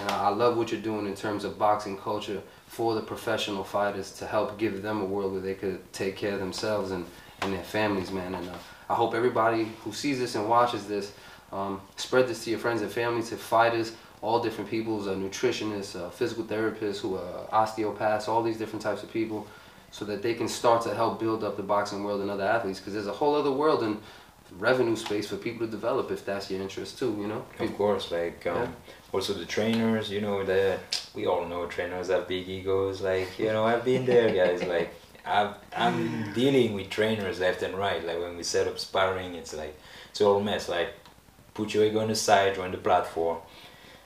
and 0.00 0.10
I, 0.10 0.24
I 0.24 0.28
love 0.30 0.56
what 0.56 0.72
you're 0.72 0.80
doing 0.92 1.06
in 1.06 1.14
terms 1.14 1.44
of 1.44 1.56
boxing 1.56 1.96
culture 1.98 2.42
for 2.66 2.94
the 2.94 3.00
professional 3.02 3.62
fighters 3.64 4.10
to 4.18 4.26
help 4.26 4.58
give 4.58 4.82
them 4.82 5.00
a 5.00 5.04
world 5.04 5.32
where 5.32 5.40
they 5.40 5.54
could 5.54 5.78
take 5.92 6.16
care 6.16 6.32
of 6.34 6.40
themselves 6.40 6.90
and 6.90 7.04
and 7.42 7.52
their 7.54 7.62
families, 7.62 8.10
man. 8.10 8.34
And 8.34 8.48
uh, 8.48 8.54
I 8.88 8.94
hope 8.94 9.14
everybody 9.14 9.68
who 9.84 9.92
sees 9.92 10.18
this 10.18 10.34
and 10.34 10.48
watches 10.48 10.86
this, 10.86 11.12
um, 11.52 11.80
spread 11.96 12.28
this 12.28 12.44
to 12.44 12.50
your 12.50 12.58
friends 12.58 12.82
and 12.82 12.90
family, 12.90 13.22
to 13.22 13.36
fighters, 13.36 13.92
all 14.22 14.40
different 14.40 14.68
peoples, 14.70 15.06
uh, 15.08 15.14
nutritionists, 15.14 15.98
uh, 16.00 16.10
physical 16.10 16.44
therapists, 16.44 16.98
who 17.00 17.16
are 17.16 17.48
osteopaths, 17.52 18.28
all 18.28 18.42
these 18.42 18.58
different 18.58 18.82
types 18.82 19.02
of 19.02 19.10
people 19.12 19.46
so 19.92 20.04
that 20.04 20.22
they 20.22 20.34
can 20.34 20.46
start 20.46 20.82
to 20.82 20.94
help 20.94 21.18
build 21.18 21.42
up 21.42 21.56
the 21.56 21.62
boxing 21.62 22.04
world 22.04 22.20
and 22.20 22.30
other 22.30 22.44
athletes 22.44 22.78
because 22.78 22.92
there's 22.92 23.08
a 23.08 23.12
whole 23.12 23.34
other 23.34 23.50
world 23.50 23.82
and 23.82 24.00
revenue 24.58 24.94
space 24.96 25.28
for 25.28 25.36
people 25.36 25.66
to 25.66 25.70
develop 25.70 26.10
if 26.10 26.24
that's 26.24 26.50
your 26.50 26.60
interest 26.60 26.98
too 26.98 27.16
you 27.20 27.26
know 27.28 27.44
Of 27.58 27.76
course, 27.76 28.10
like 28.10 28.46
um, 28.46 28.56
Yeah. 28.56 28.68
also 29.12 29.32
the 29.32 29.46
trainers, 29.46 30.10
you 30.10 30.20
know, 30.20 30.44
the 30.44 30.78
we 31.14 31.26
all 31.26 31.44
know 31.46 31.66
trainers 31.66 32.08
have 32.08 32.28
big 32.28 32.48
egos. 32.48 33.00
Like 33.00 33.28
you 33.38 33.46
know, 33.46 33.64
I've 33.64 33.84
been 33.84 34.06
there, 34.06 34.32
guys. 34.32 34.62
Like 34.62 34.94
I've, 35.24 35.54
I'm 35.76 36.32
dealing 36.40 36.74
with 36.74 36.88
trainers 36.90 37.40
left 37.40 37.62
and 37.62 37.74
right. 37.76 38.04
Like 38.04 38.20
when 38.20 38.36
we 38.36 38.42
set 38.44 38.66
up 38.68 38.78
sparring, 38.78 39.34
it's 39.34 39.54
like 39.54 39.76
it's 40.10 40.20
all 40.20 40.40
mess. 40.40 40.68
Like 40.68 40.90
put 41.54 41.74
your 41.74 41.84
ego 41.84 42.00
on 42.00 42.08
the 42.08 42.14
side, 42.14 42.54
join 42.54 42.70
the 42.72 42.78
platform, 42.78 43.38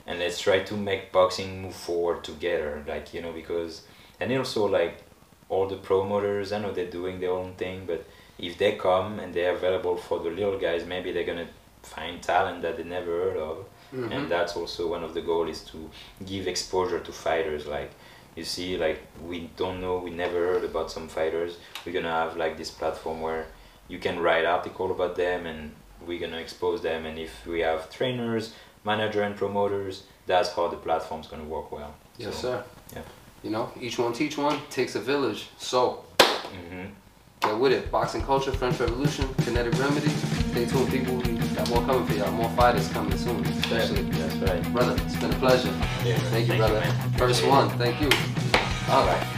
and 0.07 0.19
let's 0.19 0.39
try 0.39 0.59
to 0.59 0.75
make 0.75 1.11
boxing 1.11 1.61
move 1.63 1.75
forward 1.75 2.23
together. 2.23 2.83
Like 2.87 3.13
you 3.13 3.21
know, 3.21 3.31
because 3.31 3.81
and 4.19 4.31
also 4.37 4.65
like 4.65 5.03
all 5.49 5.67
the 5.67 5.77
promoters, 5.77 6.51
I 6.51 6.59
know 6.59 6.71
they're 6.71 6.89
doing 6.89 7.19
their 7.19 7.31
own 7.31 7.53
thing, 7.53 7.85
but 7.85 8.05
if 8.39 8.57
they 8.57 8.73
come 8.73 9.19
and 9.19 9.33
they're 9.33 9.55
available 9.55 9.95
for 9.97 10.19
the 10.19 10.29
little 10.29 10.57
guys, 10.59 10.85
maybe 10.85 11.11
they're 11.11 11.23
gonna 11.25 11.47
find 11.83 12.21
talent 12.21 12.61
that 12.63 12.77
they 12.77 12.83
never 12.83 13.11
heard 13.11 13.37
of 13.37 13.57
Mhm. 13.93 14.11
and 14.11 14.31
that's 14.31 14.57
also 14.57 14.87
one 14.87 15.03
of 15.03 15.13
the 15.13 15.21
goals 15.21 15.49
is 15.57 15.63
to 15.65 15.89
give 16.25 16.47
exposure 16.47 16.99
to 16.99 17.11
fighters 17.11 17.67
like 17.67 17.91
you 18.35 18.43
see 18.43 18.75
like 18.75 18.99
we 19.23 19.51
don't 19.55 19.79
know 19.79 19.97
we 19.99 20.09
never 20.09 20.39
heard 20.47 20.63
about 20.63 20.89
some 20.89 21.07
fighters 21.07 21.57
we're 21.85 21.93
gonna 21.93 22.09
have 22.09 22.35
like 22.35 22.57
this 22.57 22.71
platform 22.71 23.21
where 23.21 23.45
you 23.87 23.99
can 23.99 24.19
write 24.19 24.45
article 24.45 24.89
about 24.89 25.15
them 25.15 25.45
and 25.45 25.75
we're 26.07 26.19
gonna 26.19 26.37
expose 26.37 26.81
them 26.81 27.05
and 27.05 27.17
if 27.19 27.45
we 27.45 27.59
have 27.61 27.89
trainers 27.89 28.53
manager 28.83 29.23
and 29.23 29.35
promoters 29.35 30.03
that's 30.27 30.51
how 30.53 30.67
the 30.67 30.77
platform's 30.77 31.27
gonna 31.27 31.43
work 31.43 31.71
well. 31.71 31.93
Yes 32.17 32.35
So, 32.35 32.41
sir. 32.41 32.63
yeah. 32.95 33.01
you 33.43 33.49
know 33.51 33.71
each 33.79 33.97
one 33.99 34.13
teach 34.13 34.37
one 34.37 34.59
takes 34.69 34.95
a 34.95 34.99
village. 34.99 35.49
So 35.57 36.03
mhm. 36.19 36.89
get 37.41 37.57
with 37.59 37.71
it. 37.71 37.91
Boxing 37.91 38.21
culture 38.23 38.51
french 38.51 38.79
revolution 38.79 39.27
kinetic 39.43 39.77
remedy. 39.79 40.09
Stay 40.51 40.65
tuned 40.65 40.89
people. 40.89 41.15
We 41.17 41.37
got 41.55 41.69
more 41.69 41.83
coming 41.85 42.05
for 42.07 42.13
y'all. 42.13 42.31
More 42.31 42.49
fighters 42.51 42.87
coming 42.89 43.17
soon 43.17 43.43
especially. 43.45 44.03
That's 44.03 44.35
right. 44.37 44.73
Brother 44.73 44.95
it's 45.05 45.15
been 45.17 45.31
a 45.31 45.35
pleasure. 45.35 45.73
Yeah, 46.03 46.17
thank 46.31 46.47
you 46.47 46.57
brother. 46.57 46.79
man. 46.79 47.11
first 47.13 47.45
one. 47.45 47.69
Thank 47.77 48.01
you. 48.01 48.09
All 48.89 49.05
right 49.05 49.34